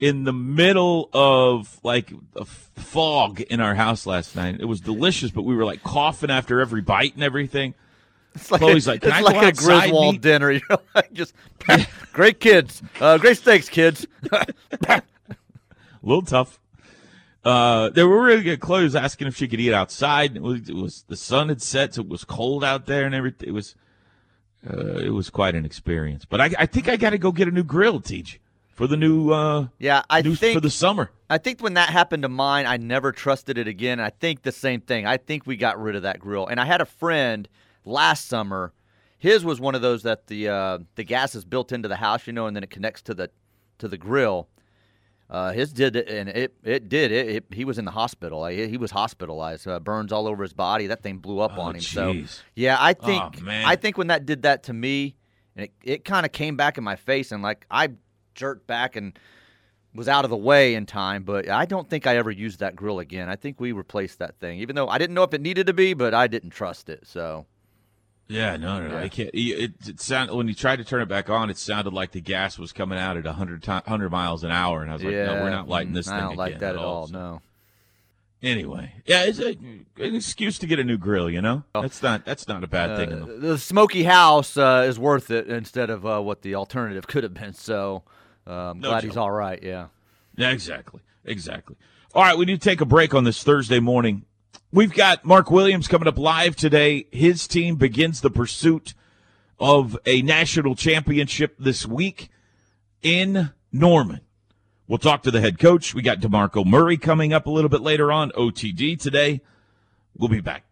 [0.02, 4.58] in the middle of like a fog in our house last night.
[4.60, 7.74] It was delicious, but we were like coughing after every bite and everything.
[8.36, 10.52] It's like Chloe's a, like, "Can it's like a Griswold eat?" dinner.
[10.56, 11.34] You know, like just
[12.14, 14.06] great kids, uh, great steaks, kids.
[14.32, 15.02] a
[16.04, 16.60] little tough.
[17.46, 18.60] Uh, they were really good.
[18.60, 20.36] Chloe was asking if she could eat outside.
[20.36, 23.14] It was, it was the sun had set, so it was cold out there and
[23.14, 23.48] everything.
[23.48, 23.76] It was,
[24.68, 26.26] uh, it was quite an experience.
[26.26, 28.40] But I, I think I got to go get a new grill, Teach.
[28.74, 31.12] for the new uh yeah I new, think for the summer.
[31.30, 34.00] I think when that happened to mine, I never trusted it again.
[34.00, 35.06] I think the same thing.
[35.06, 36.48] I think we got rid of that grill.
[36.48, 37.48] And I had a friend
[37.86, 38.74] last summer.
[39.18, 42.26] His was one of those that the uh, the gas is built into the house,
[42.26, 43.30] you know, and then it connects to the
[43.78, 44.48] to the grill.
[45.28, 47.28] Uh, his did and it it did it.
[47.30, 48.46] it he was in the hospital.
[48.46, 49.68] He, he was hospitalized.
[49.68, 50.88] Uh, burns all over his body.
[50.88, 51.82] That thing blew up Oh, on him.
[51.82, 52.14] So
[52.56, 53.66] yeah, I Oh, think man.
[53.66, 55.16] I think when that did that to me,
[55.56, 57.90] and it, it kind of came back in my face, and like I
[58.36, 59.18] jerked back and
[59.96, 61.24] was out of the way in time.
[61.24, 63.28] But I don't think I ever used that grill again.
[63.28, 65.74] I think we replaced that thing, even though I didn't know if it needed to
[65.74, 67.08] be, but I didn't trust it.
[67.08, 67.48] So
[68.28, 68.96] Yeah, no, no, no.
[68.98, 69.04] Yeah.
[69.04, 69.30] I can't.
[69.34, 72.22] It, it sounded when you tried to turn it back on, it sounded like the
[72.22, 75.14] gas was coming out at 100, ti 100 miles an hour, and I was like,
[75.14, 77.08] yeah, no, we're not lighting this mm, thing I don't like that at at all.
[77.08, 77.42] So- No.
[78.44, 81.30] Anyway, yeah, it's a, an excuse to get a new grill.
[81.30, 83.12] You know, that's not that's not a bad thing.
[83.12, 86.54] in the- Uh, the smoky house uh, is worth it instead of uh, what the
[86.54, 87.54] alternative could have been.
[87.54, 88.04] So
[88.46, 89.62] uh, I'm No glad he's all right.
[89.64, 89.88] Yeah.
[90.36, 91.02] Yeah, exactly.
[91.24, 91.76] Exactly.
[92.14, 94.26] All right, we need to take a break on this Thursday morning.
[94.76, 97.08] We've got Mark Williams coming up live today.
[97.10, 98.94] His team begins the pursuit
[99.58, 102.28] of a national championship this week
[103.02, 104.20] in Norman.
[104.86, 105.96] We'll talk to the head coach.
[105.96, 109.40] We got DeMarco Murray coming up a little bit later on, OTD today.
[110.18, 110.66] We'll be back.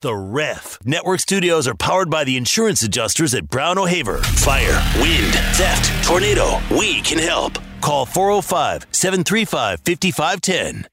[0.00, 0.78] The Ref.
[0.84, 4.18] Network studios are powered by the insurance adjusters at Brown O'Haver.
[4.18, 6.60] Fire, wind, theft, tornado.
[6.70, 7.58] We can help.
[7.80, 10.86] Call 405 735 5510.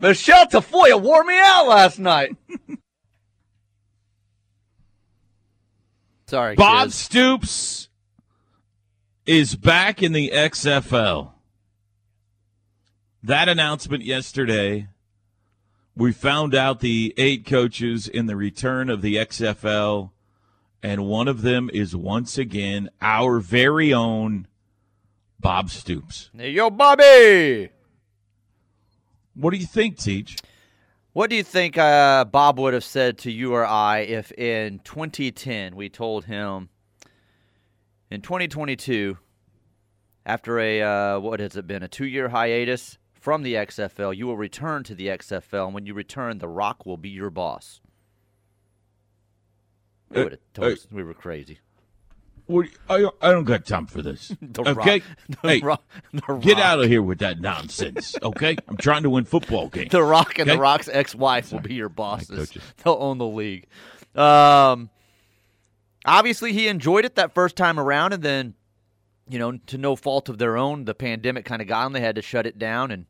[0.00, 2.36] Michelle Tafoya wore me out last night.
[6.26, 6.94] Sorry, Bob kids.
[6.94, 7.88] Stoops
[9.26, 11.32] is back in the XFL.
[13.22, 14.88] That announcement yesterday,
[15.94, 20.10] we found out the eight coaches in the return of the XFL,
[20.82, 24.48] and one of them is once again our very own
[25.38, 26.30] Bob Stoops.
[26.36, 27.70] Hey, yo, Bobby.
[29.34, 30.36] What do you think, Teach?
[31.12, 34.78] What do you think uh, Bob would have said to you or I if in
[34.80, 36.70] 2010 we told him
[38.10, 39.16] in 2022,
[40.26, 44.26] after a, uh, what has it been, a two year hiatus from the XFL, you
[44.26, 47.80] will return to the XFL, and when you return, The Rock will be your boss?
[50.10, 51.58] We Uh, would have told uh, us we were crazy.
[52.46, 54.32] What, I, I don't got time for this.
[54.40, 55.02] The okay?
[55.40, 55.84] Rock- hey, Rock-
[56.40, 58.56] get out of here with that nonsense, okay?
[58.68, 59.90] I'm trying to win football games.
[59.90, 60.56] The Rock and Okay?
[60.56, 62.52] The Rock's ex-wife will be your bosses.
[62.82, 63.66] They'll own the league.
[64.14, 64.90] Um,
[66.04, 68.54] obviously, he enjoyed it that first time around, and then,
[69.28, 71.92] you know, to no fault of their own, the pandemic kind of got them.
[71.92, 73.06] They had to shut it down, and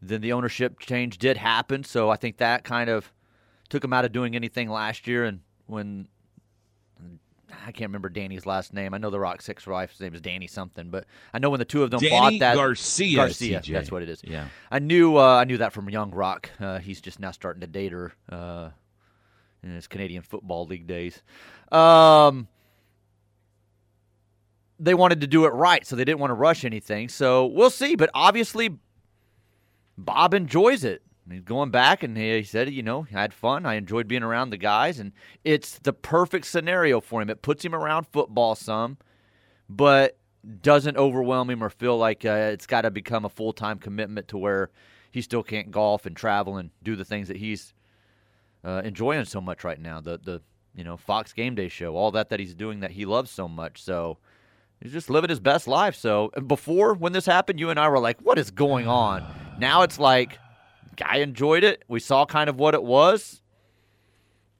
[0.00, 1.82] then the ownership change did happen.
[1.84, 3.12] So I think that kind of
[3.68, 5.24] took him out of doing anything last year.
[5.24, 6.06] And when
[7.50, 10.90] I can't remember Danny's last name, I know the Rock's ex-wife's name is Dany something,
[10.90, 13.72] but I know when the two of them Dany bought that Garcia, Garcia, TJ.
[13.72, 14.20] that's what it is.
[14.24, 14.48] Yeah.
[14.70, 16.50] I knew uh, I knew that from Young Rock.
[16.60, 18.70] Uh, he's just now starting to date her uh,
[19.62, 21.22] in his Canadian Football League days.
[21.72, 22.48] Um,
[24.78, 27.08] they wanted to do it right, so they didn't want to rush anything.
[27.08, 27.96] So we'll see.
[27.96, 28.78] But obviously,
[29.96, 31.02] Bob enjoys it.
[31.30, 33.66] He's going back, and he said, you know, I had fun.
[33.66, 35.12] I enjoyed being around the guys, and
[35.44, 37.28] it's the perfect scenario for him.
[37.30, 38.98] It puts him around football some,
[39.68, 40.16] but
[40.62, 44.28] doesn't overwhelm him or feel like uh, it's got to become a full time commitment
[44.28, 44.70] to where
[45.10, 47.74] he still can't golf and travel and do the things that he's
[48.64, 50.00] uh, enjoying so much right now.
[50.00, 50.42] The the
[50.74, 53.48] you know Fox Game Day show, all that that he's doing that he loves so
[53.48, 53.82] much.
[53.82, 54.18] So
[54.80, 55.94] he's just living his best life.
[55.94, 59.24] So before when this happened, you and I were like, "What is going on?"
[59.58, 60.38] Now it's like,
[60.98, 61.84] guy enjoyed it.
[61.88, 63.40] We saw kind of what it was.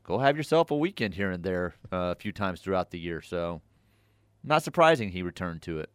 [0.05, 3.21] Go have yourself a weekend here and there uh, a few times throughout the year.
[3.21, 3.61] So
[4.43, 5.91] not surprising he returned to it.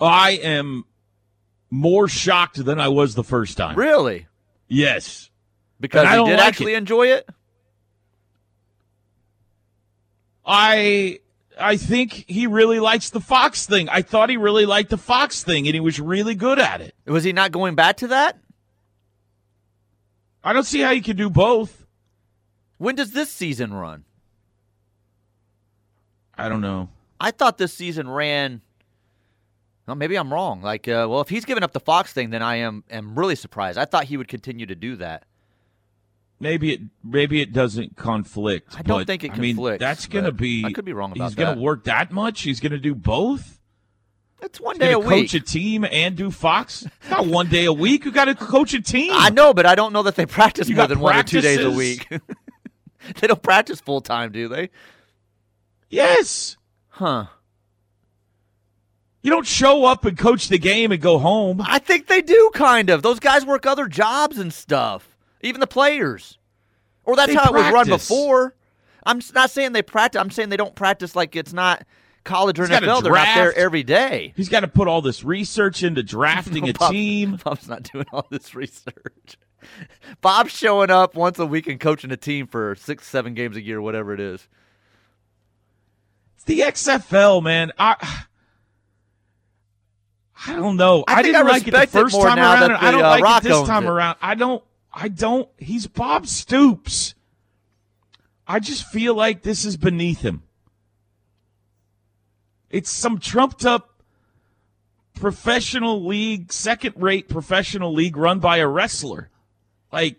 [0.00, 0.84] I am
[1.70, 3.76] more shocked than I was the first time.
[3.76, 4.26] Really?
[4.68, 5.30] Yes.
[5.80, 6.78] Because And I he did like actually it.
[6.78, 7.28] enjoy it.
[10.44, 11.20] I
[11.58, 13.88] I think he really likes the Fox thing.
[13.88, 16.94] I thought he really liked the Fox thing and he was really good at it.
[17.06, 18.38] Was he not going back to that?
[20.44, 21.86] I don't see how you can do both.
[22.78, 24.04] When does this season run?
[26.36, 26.90] I don't know.
[27.18, 28.60] I thought this season ran.
[29.86, 30.60] Well, maybe I'm wrong.
[30.60, 33.36] Like, uh, well, if he's giving up the Fox thing, then I am am really
[33.36, 33.78] surprised.
[33.78, 35.24] I thought he would continue to do that.
[36.38, 38.78] Maybe it maybe it doesn't conflict.
[38.78, 40.64] I don't but, think it I mean, conflicts, that's going to be.
[40.64, 42.42] I could be wrong about He's gonna work that much.
[42.42, 43.58] He's going to do both.
[44.42, 45.30] It's one He's day a week.
[45.30, 46.82] coach a team and do Fox.
[46.84, 48.04] It's not one day a week.
[48.04, 49.12] You got to coach a team.
[49.14, 51.40] I know, but I don't know that they practice You more than one or two
[51.40, 52.06] days a week.
[53.20, 54.68] they don't practice full time, do they?
[55.88, 56.58] Yes.
[56.88, 57.26] Huh.
[59.22, 61.60] You don't show up and coach the game and go home.
[61.64, 63.02] I think they do kind of.
[63.02, 65.15] Those guys work other jobs and stuff.
[65.46, 66.38] Even the players.
[67.04, 68.54] Or that's They how it was run before.
[69.04, 70.20] I'm not saying they practice.
[70.20, 71.84] I'm saying they don't practice like it's not
[72.24, 73.02] college or He's NFL.
[73.04, 74.32] They're not there every day.
[74.36, 77.38] He's got to put all this research into drafting a Bob- team.
[77.44, 79.38] Bob's not doing all this research.
[80.20, 83.62] Bob's showing up once a week and coaching a team for six, seven games a
[83.62, 84.48] year, whatever it is.
[86.34, 87.70] It's the XFL, man.
[87.78, 88.24] I
[90.46, 91.04] I don't know.
[91.08, 92.62] I I, didn't I like it the it first time around.
[92.64, 93.90] and I don't uh, like Rock it this time it.
[93.90, 94.16] around.
[94.20, 94.62] I don't.
[94.98, 95.46] I don't.
[95.58, 97.14] He's Bob Stoops.
[98.48, 100.42] I just feel like this is beneath him.
[102.70, 104.02] It's some trumped up
[105.14, 109.28] professional league, second rate professional league run by a wrestler.
[109.92, 110.16] Like,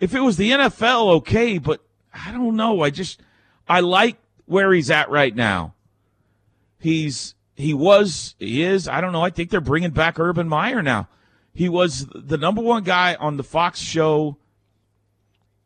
[0.00, 2.82] if it was the NFL, okay, but I don't know.
[2.82, 3.22] I just,
[3.66, 5.72] I like where he's at right now.
[6.78, 9.22] He's, he was, he is, I don't know.
[9.22, 11.08] I think they're bringing back Urban Meyer now.
[11.56, 14.36] He was the number one guy on the Fox show,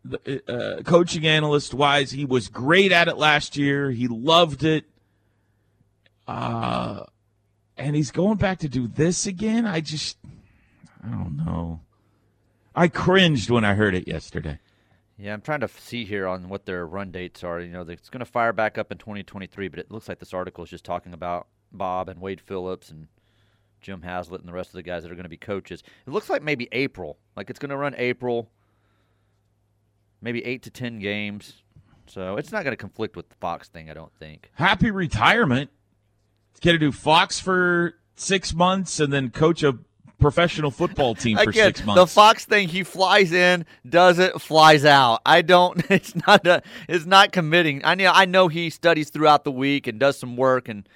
[0.08, 2.12] uh, coaching analyst wise.
[2.12, 3.90] He was great at it last year.
[3.90, 4.84] He loved it.
[6.28, 7.06] Uh,
[7.76, 9.66] and he's going back to do this again.
[9.66, 10.16] I just,
[11.04, 11.80] I don't know.
[12.72, 14.60] I cringed when I heard it yesterday.
[15.18, 17.58] Yeah, I'm trying to see here on what their run dates are.
[17.58, 20.32] You know, it's going to fire back up in 2023, but it looks like this
[20.32, 23.08] article is just talking about Bob and Wade Phillips and
[23.80, 25.82] Jim Haslett and the rest of the guys that are going to be coaches.
[26.06, 27.18] It looks like maybe April.
[27.36, 28.48] Like it's going to run April,
[30.20, 31.62] maybe eight to 10 games.
[32.06, 34.50] So it's not going to conflict with the Fox thing, I don't think.
[34.54, 35.70] Happy retirement.
[36.60, 39.78] Get to do Fox for six months and then coach a
[40.18, 41.98] professional football team for Again, six months.
[42.02, 45.22] the Fox thing, he flies in, does it, flies out.
[45.24, 45.82] I don't.
[45.90, 46.46] It's not.
[46.46, 47.82] A, it's not committing.
[47.84, 48.12] I know.
[48.12, 50.86] I know he studies throughout the week and does some work and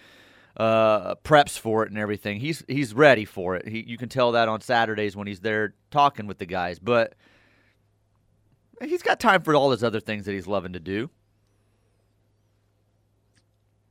[0.57, 2.40] uh, preps for it and everything.
[2.40, 3.67] He's he's ready for it.
[3.67, 6.79] He, you can tell that on Saturdays when he's there talking with the guys.
[6.79, 7.14] But
[8.83, 11.11] he's got time for all his other things that he's loving to do.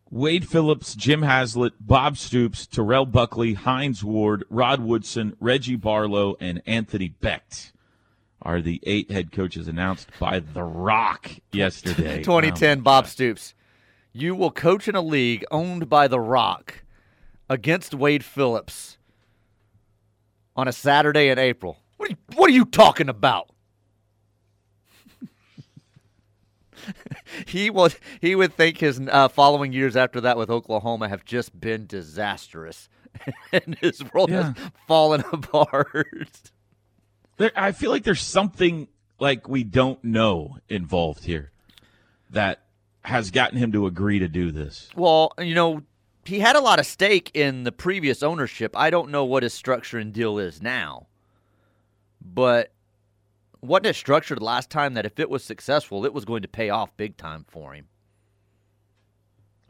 [0.10, 6.62] Wade Phillips, Jim Haslett, Bob Stoops, Terrell Buckley, Hines Ward, Rod Woodson, Reggie Barlow, and
[6.68, 7.72] Anthony Becht
[8.44, 12.18] are the eight head coaches announced by The Rock yesterday.
[12.24, 13.56] 2010, Bob Stoops.
[14.14, 16.84] You will coach in a league owned by The Rock
[17.50, 18.98] against Wade Phillips
[20.56, 21.78] on a Saturday in April.
[21.98, 23.50] What are you, what are you talking about?
[27.48, 31.58] he was he would think his uh, following years after that with Oklahoma have just
[31.60, 32.90] been disastrous,
[33.54, 34.54] and his world Yeah.
[34.54, 34.56] has
[34.88, 36.52] fallen apart.
[37.38, 38.88] There, I feel like there's something
[39.20, 41.52] like we don't know involved here
[42.30, 42.63] that
[43.04, 44.90] has gotten him to agree to do this.
[44.96, 45.84] Well, you know,
[46.26, 48.78] he had a lot of stake in the previous ownership.
[48.78, 51.08] I don't know what his structure and deal is now.
[52.22, 52.72] But
[53.62, 56.70] wasn't it structured last time that if it was successful, it was going to pay
[56.70, 57.88] off big time for him?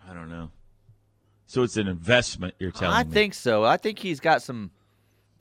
[0.07, 0.51] I don't know.
[1.47, 3.09] So it's an investment, you're telling I me.
[3.09, 3.63] I think so.
[3.63, 4.71] I think he's got some.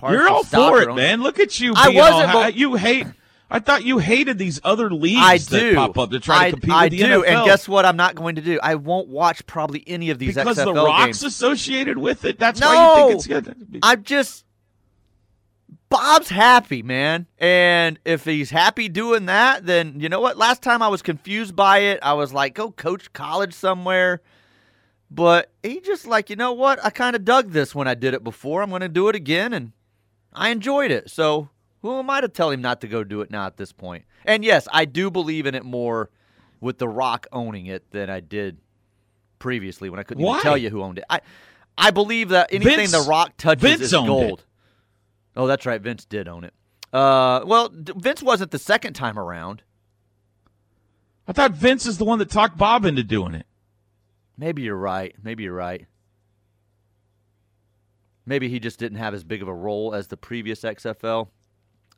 [0.02, 1.22] You're all for it, man.
[1.22, 1.74] Look at you.
[1.76, 3.06] I all wasn't, ha- but- you hate.
[3.52, 5.74] I thought you hated these other leagues I that do.
[5.74, 7.26] pop up to try I, to compete I with the do, NFL.
[7.26, 7.84] and guess what?
[7.84, 8.58] I'm not going to do.
[8.62, 11.22] I won't watch probably any of these because XFL the Rock's games.
[11.24, 12.38] associated with it.
[12.38, 13.80] That's no, why you think it's good.
[13.82, 14.44] I'm just
[15.92, 17.26] Bob's happy, man.
[17.36, 20.38] And if he's happy doing that, then you know what?
[20.38, 21.98] Last time I was confused by it.
[22.02, 24.22] I was like, go coach college somewhere.
[25.10, 26.82] But he just like, you know what?
[26.82, 28.62] I kind of dug this when I did it before.
[28.62, 29.72] I'm going to do it again and
[30.32, 31.10] I enjoyed it.
[31.10, 31.50] So,
[31.82, 34.04] who am I to tell him not to go do it now at this point?
[34.24, 36.10] And yes, I do believe in it more
[36.60, 38.58] with The Rock owning it than I did
[39.38, 40.34] previously when I couldn't Why?
[40.34, 41.04] even tell you who owned it.
[41.10, 41.20] I
[41.76, 44.26] I believe that anything Vince- The Rock touches Vince is owned it.
[44.28, 44.44] gold.
[45.36, 45.80] Oh, that's right.
[45.80, 46.54] Vince did own it.
[46.92, 49.62] Uh, well, D- Vince wasn't the second time around.
[51.26, 53.46] I thought Vince is the one that talked Bob into doing it.
[54.36, 55.14] Maybe you're right.
[55.22, 55.86] Maybe you're right.
[58.26, 61.28] Maybe he just didn't have as big of a role as the previous XFL.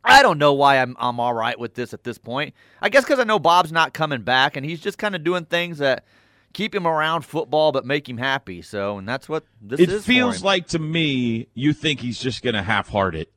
[0.05, 2.55] I don't know why I'm I'm all right with this at this point.
[2.83, 5.45] I guess because I know Bob's not coming back, and he's just kind of doing
[5.47, 6.05] things that
[6.53, 8.63] keep him around football but make him happy.
[8.63, 10.03] So, and that's what this it is.
[10.03, 13.33] for feels like to me you think he's just going to half-heart it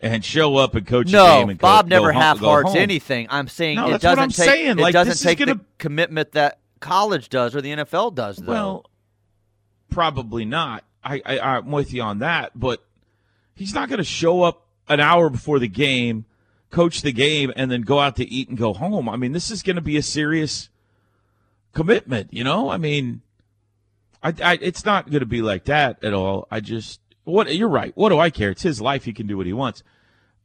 [0.00, 1.26] and show up and coach a no.
[1.40, 3.26] game and Bob go never home- half go hearts anything.
[3.28, 4.78] I'm saying No, it doesn't take saying.
[4.78, 8.36] it Like, doesn't take gonna- the commitment that college does or the NFL does.
[8.38, 8.50] Though.
[8.52, 8.86] Well,
[9.90, 10.84] probably not.
[11.02, 12.82] I, I I'm with you on that, but
[13.54, 16.26] he's not going to show up an hour before the game,
[16.70, 19.08] coach the game, and then go out to eat and go home.
[19.08, 20.68] I mean, this is going to be a serious
[21.72, 22.32] commitment.
[22.32, 23.22] You know, I mean,
[24.22, 26.46] I, I it's not going to be like that at all.
[26.50, 27.92] I just what you're right.
[27.94, 28.50] What do I care?
[28.50, 29.04] It's his life.
[29.04, 29.82] He can do what he wants.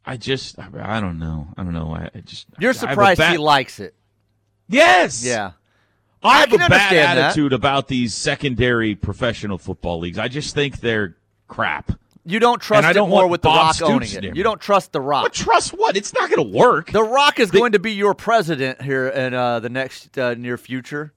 [0.05, 1.47] I just I, I don't know.
[1.57, 1.93] I don't know.
[1.95, 3.93] I, I just You're I surprised bad- he likes it.
[4.67, 5.23] Yes.
[5.25, 5.51] Yeah.
[6.23, 7.25] I I have a bad understand that.
[7.31, 10.17] attitude about these secondary professional football leagues.
[10.17, 11.17] I just think they're
[11.47, 11.91] crap.
[12.27, 14.35] You don't trust And I it don't more with the Rock Stoops owning it.
[14.35, 15.25] You don't trust the Rock.
[15.25, 15.95] But trust what?
[15.95, 16.91] It's not going to work.
[16.91, 20.57] The Rock is going to be your president here in uh, the next uh, near
[20.57, 21.13] future.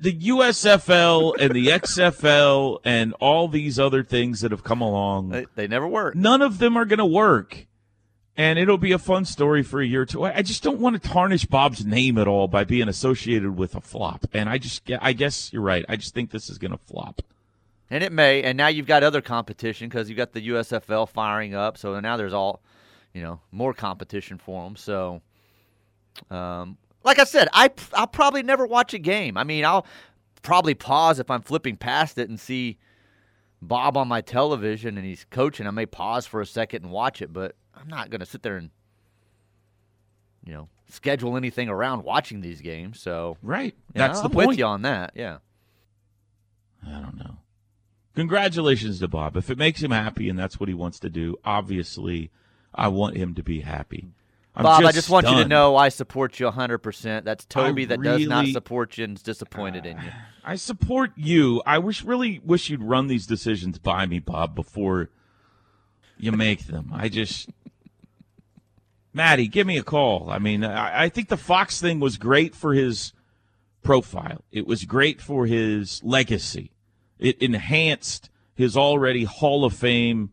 [0.00, 5.46] the USFL and the XFL and all these other things that have come along, They,
[5.54, 6.14] they never work.
[6.14, 7.66] none of them are going to work.
[8.34, 10.24] And it'll be a fun story for a year or two.
[10.24, 13.74] I I just don't want to tarnish Bob's name at all by being associated with
[13.74, 14.24] a flop.
[14.32, 15.84] And I just, I guess you're right.
[15.86, 17.20] I just think this is going to flop.
[17.92, 18.42] And it may.
[18.42, 21.76] And now you've got other competition because you've got the USFL firing up.
[21.76, 22.62] So now there's all,
[23.12, 24.76] you know, more competition for them.
[24.76, 25.20] So,
[26.30, 29.36] um, like I said, I I'll probably never watch a game.
[29.36, 29.86] I mean, I'll
[30.40, 32.78] probably pause if I'm flipping past it and see
[33.60, 35.66] Bob on my television and he's coaching.
[35.66, 38.42] I may pause for a second and watch it, but I'm not going to sit
[38.42, 38.70] there and,
[40.46, 43.00] you know, schedule anything around watching these games.
[43.00, 43.74] So, Right.
[43.92, 44.58] That's I'm the with point.
[44.58, 45.12] you on that.
[45.14, 45.38] Yeah.
[46.86, 47.36] I don't know.
[48.14, 49.36] Congratulations to Bob.
[49.36, 52.30] If it makes him happy and that's what he wants to do, obviously,
[52.74, 54.08] I want him to be happy.
[54.54, 57.24] I'm Bob, I just want you to know I support you 100%.
[57.24, 60.10] That's Toby that does not support you and is disappointed in you.
[60.44, 61.62] I support you.
[61.64, 65.08] I wish really wish you'd run these decisions by me, Bob, before
[66.18, 66.90] you make them.
[66.92, 67.48] I just
[69.14, 70.28] Maddie, give me a call.
[70.28, 73.14] I mean, I, I think the Fox thing was great for his
[73.82, 74.44] profile.
[74.50, 76.72] It was great for his legacy.
[77.22, 80.32] It enhanced his already Hall of Fame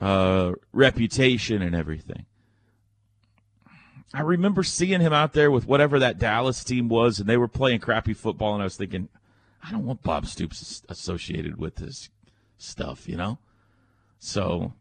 [0.00, 2.24] uh, reputation and everything.
[4.14, 7.48] I remember seeing him out there with whatever that Dallas team was, and they were
[7.48, 9.08] playing crappy football, and I was thinking,
[9.62, 12.08] I don't want Bob Stoops associated with this
[12.58, 13.38] stuff, you know?
[14.18, 14.72] So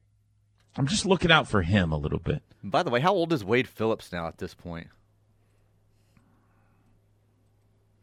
[0.78, 2.42] I'm just looking out for him a little bit.
[2.64, 4.88] By the way, how old is Wade Phillips now at this point?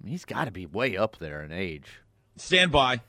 [0.06, 2.00] He's got to be way up there in age.
[2.38, 3.00] Stand by.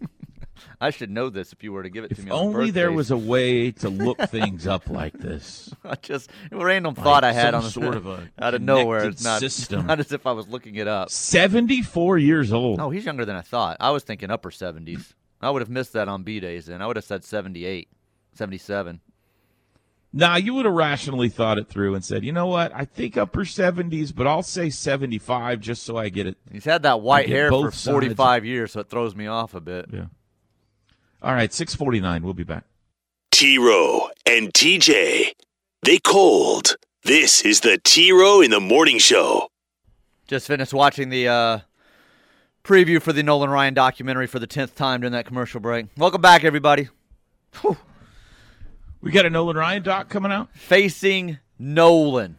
[0.80, 2.30] I should know this if you were to give it to If me.
[2.30, 5.72] on only there was a way to look things up like this.
[5.84, 8.54] I just a random Like thought I had some on the sort of a out
[8.54, 9.08] of nowhere.
[9.08, 9.86] It's not system.
[9.86, 11.10] not as if I was looking it up.
[11.10, 12.78] 74 years old.
[12.78, 13.76] No, he's younger than I thought.
[13.80, 15.14] I was thinking upper 70s.
[15.40, 16.80] I would have missed that on B days then.
[16.82, 17.88] I would have said 78,
[18.34, 19.00] 77.
[20.12, 22.72] Now, you would have rationally thought it through and said, you know what?
[22.74, 26.36] I think upper 70s, but I'll say 75 just so I get it.
[26.50, 27.94] He's had that white hair for both sides.
[27.94, 29.86] 45 years, so it throws me off a bit.
[29.92, 30.06] Yeah.
[31.22, 32.22] All right, 649.
[32.22, 32.64] We'll be back.
[33.30, 35.32] T Row and TJ.
[35.82, 36.76] They cold.
[37.04, 39.48] This is the T Row in the Morning Show.
[40.26, 41.58] Just finished watching the uh,
[42.64, 45.86] preview for the Nolan Ryan documentary for the 10th time during that commercial break.
[45.96, 46.88] Welcome back, everybody.
[49.00, 50.48] We got a Nolan Ryan doc coming out.
[50.54, 52.38] Facing Nolan.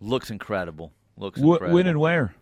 [0.00, 0.92] Looks incredible.
[1.16, 1.74] Looks Wh- incredible.
[1.74, 2.34] when and where?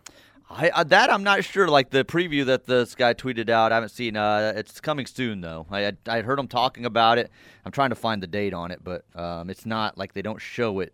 [0.51, 1.67] I, uh, that I'm not sure.
[1.67, 4.15] Like the preview that this guy tweeted out, I haven't seen.
[4.15, 5.67] Uh, it's coming soon though.
[5.69, 7.29] I I heard him talking about it.
[7.65, 10.39] I'm trying to find the date on it, but um, it's not like they don't
[10.41, 10.93] show it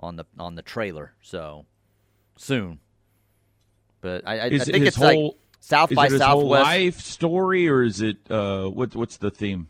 [0.00, 1.12] on the on the trailer.
[1.22, 1.66] So
[2.36, 2.80] soon.
[4.00, 6.20] But I, I, I Is it think it's like whole South is by it his
[6.20, 6.64] whole Southwest.
[6.64, 8.96] life story, or is it uh, what?
[8.96, 9.68] What's the theme?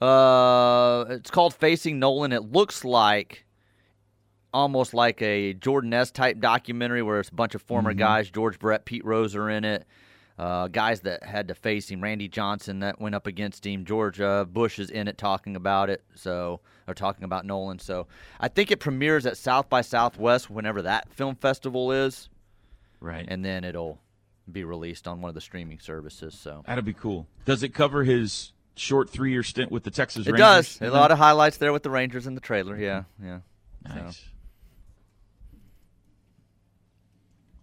[0.00, 2.32] Uh, it's called Facing Nolan.
[2.32, 3.44] It looks like
[4.52, 7.98] almost like a Jordan S type documentary where it's a bunch of former Mhm.
[7.98, 8.30] guys.
[8.30, 9.86] George Brett, Pete Rose are in it.
[10.36, 12.00] Uh, guys that had to face him.
[12.02, 13.84] Randy Johnson that went up against him.
[13.84, 16.02] George uh, Bush is in it talking about it.
[16.14, 17.78] So or talking about Nolan.
[17.78, 18.08] So
[18.40, 22.28] I think it premieres at South by Southwest whenever that film festival is.
[23.00, 23.24] Right.
[23.28, 24.00] And then it'll
[24.50, 26.34] be released on one of the streaming services.
[26.34, 27.28] So That'd be cool.
[27.44, 30.78] Does it cover his short three-year stint with the Texas It Rangers?
[30.78, 30.88] does.
[30.88, 32.76] A lot of highlights there with the Rangers in the trailer.
[32.76, 33.40] Yeah, yeah.
[33.86, 34.16] Nice.
[34.16, 34.22] So,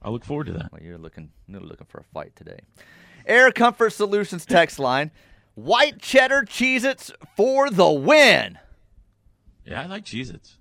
[0.03, 0.72] I look forward to that.
[0.72, 2.59] well, you're looking, you're looking for a fight today.
[3.26, 5.12] Air Comfort Solutions text line:
[5.55, 8.57] White cheddar Cheez-Its for the win.
[9.66, 10.57] Yeah, I like Cheez-Its.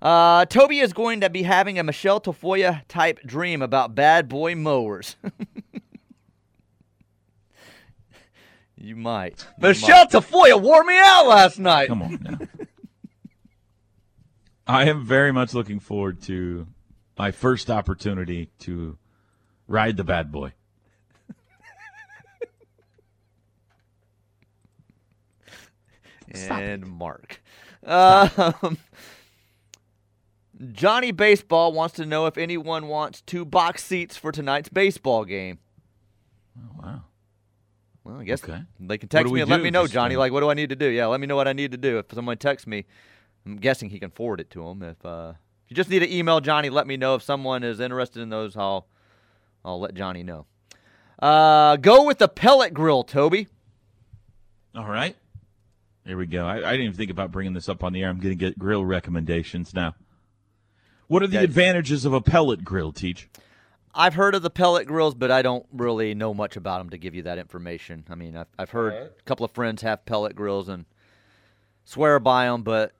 [0.00, 4.54] Uh, Toby is going to be having a Michelle Tafoya type dream about bad boy
[4.56, 5.16] mowers.
[8.82, 9.46] you might.
[9.58, 10.10] You Michelle might.
[10.10, 11.88] Tafoya wore me out last night.
[11.88, 12.38] Come on now.
[14.66, 16.66] I am very much looking forward to
[17.16, 18.98] my first opportunity to
[19.68, 20.52] ride the bad boy.
[26.34, 27.42] and Mark.
[27.84, 28.78] Um,
[30.72, 35.58] Johnny Baseball wants to know if anyone wants two box seats for tonight's baseball game.
[36.58, 37.02] Oh, wow.
[38.04, 38.60] Well, I guess Okay.
[38.80, 40.16] they can text me and let me know, Johnny.
[40.16, 40.86] uh, Like, what do I need to do?
[40.86, 41.98] Yeah, let me know what I need to do.
[41.98, 42.84] If someone texts me,
[43.46, 44.82] I'm guessing he can forward it to him.
[44.82, 45.34] If uh,
[45.64, 48.28] if you just need to email Johnny, let me know if someone is interested in
[48.28, 48.56] those.
[48.56, 48.86] I'll
[49.64, 50.46] I'll let Johnny know.
[51.20, 53.46] Uh, go with the pellet grill, Toby.
[54.74, 55.16] All right.
[56.04, 56.44] Here we go.
[56.46, 58.08] I, I didn't even think about bringing this up on the air.
[58.08, 59.94] I'm going to get grill recommendations now.
[61.06, 61.42] What are the Yeah.
[61.42, 63.28] advantages of a pellet grill, Teach?
[63.94, 66.98] I've heard of the pellet grills, but I don't really know much about them to
[66.98, 68.04] give you that information.
[68.08, 70.86] I mean, I've, I've heard a couple of friends have pellet grills and
[71.84, 72.92] swear by them, but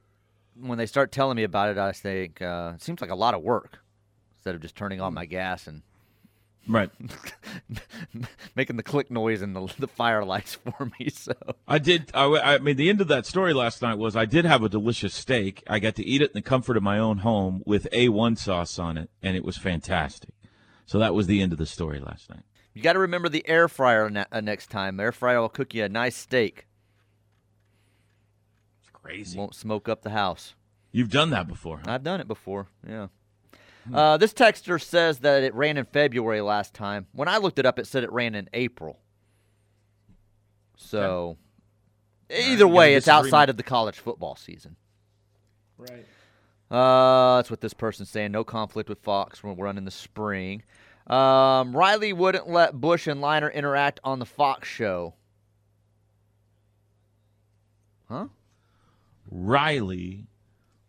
[0.55, 3.35] when they start telling me about it, I think uh, it seems like a lot
[3.35, 3.79] of work
[4.37, 5.83] instead of just turning on my gas and
[6.69, 6.91] Right.
[8.55, 11.09] making the click noise and the, the fire lights for me.
[11.11, 11.35] So
[11.67, 12.11] I did.
[12.15, 14.69] I, I mean, the end of that story last night was I did have a
[14.69, 15.63] delicious steak.
[15.67, 18.79] I got to eat it in the comfort of my own home with A1 sauce
[18.79, 20.32] on it, and it was fantastic.
[20.93, 22.43] So that was the end of the story last night.
[22.75, 25.01] you got to remember the air fryer ne- uh, next time.
[25.01, 26.67] Air fryer will cook you a nice steak.
[28.83, 29.39] It's crazy.
[29.39, 30.53] Won't smoke up the house.
[30.91, 31.79] You've done that before.
[31.79, 31.93] Huh?
[31.93, 32.67] I've done it before.
[32.87, 33.07] Yeah.
[33.91, 37.07] Uh, this texter says that it ran in February last time.
[37.13, 39.01] When I looked it up, it said it ran in April.
[40.77, 41.39] So,
[42.29, 43.27] either you got way, it's disagreement.
[43.29, 44.77] outside of the college football season.
[45.79, 46.05] Right.
[46.73, 48.33] Uh, that's what this person's saying.
[48.33, 50.63] No conflict with Fox when we're running the spring.
[51.07, 55.15] Um, Riley wouldn't let Bush and Leinart interact on the Fox show.
[58.09, 58.29] Huh?
[59.31, 60.27] Riley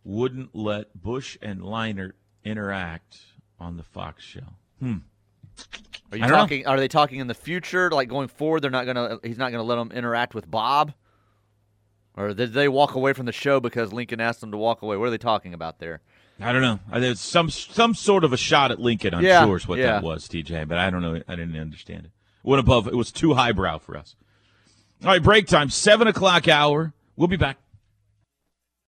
[0.05, 2.13] wouldn't let Bush and Leinart
[2.45, 3.17] interact
[3.59, 4.41] on the Fox show.
[4.79, 4.97] Hmm.
[6.11, 6.37] Are you don't know.
[6.37, 6.67] talking?
[6.67, 8.61] Are they talking in the future, like going forward?
[8.61, 9.19] They're not gonna.
[9.23, 10.93] He's not gonna let them interact with Bob,
[12.15, 14.97] or did they walk away from the show because Lincoln asked them to walk away?
[14.97, 16.01] What are they talking about there?
[16.41, 16.79] I don't know.
[16.99, 19.13] There's some some sort of a shot at Lincoln.
[19.13, 19.93] I'm Yeah, sure is what yeah.
[19.93, 20.67] that was, TJ.
[20.67, 21.21] But I don't know.
[21.27, 22.11] I didn't understand it.
[22.43, 22.87] Went above.
[22.87, 24.15] It was too highbrow for us.
[25.03, 25.69] All right, break time.
[25.69, 26.93] Seven o'clock hour.
[27.15, 27.57] We'll be back.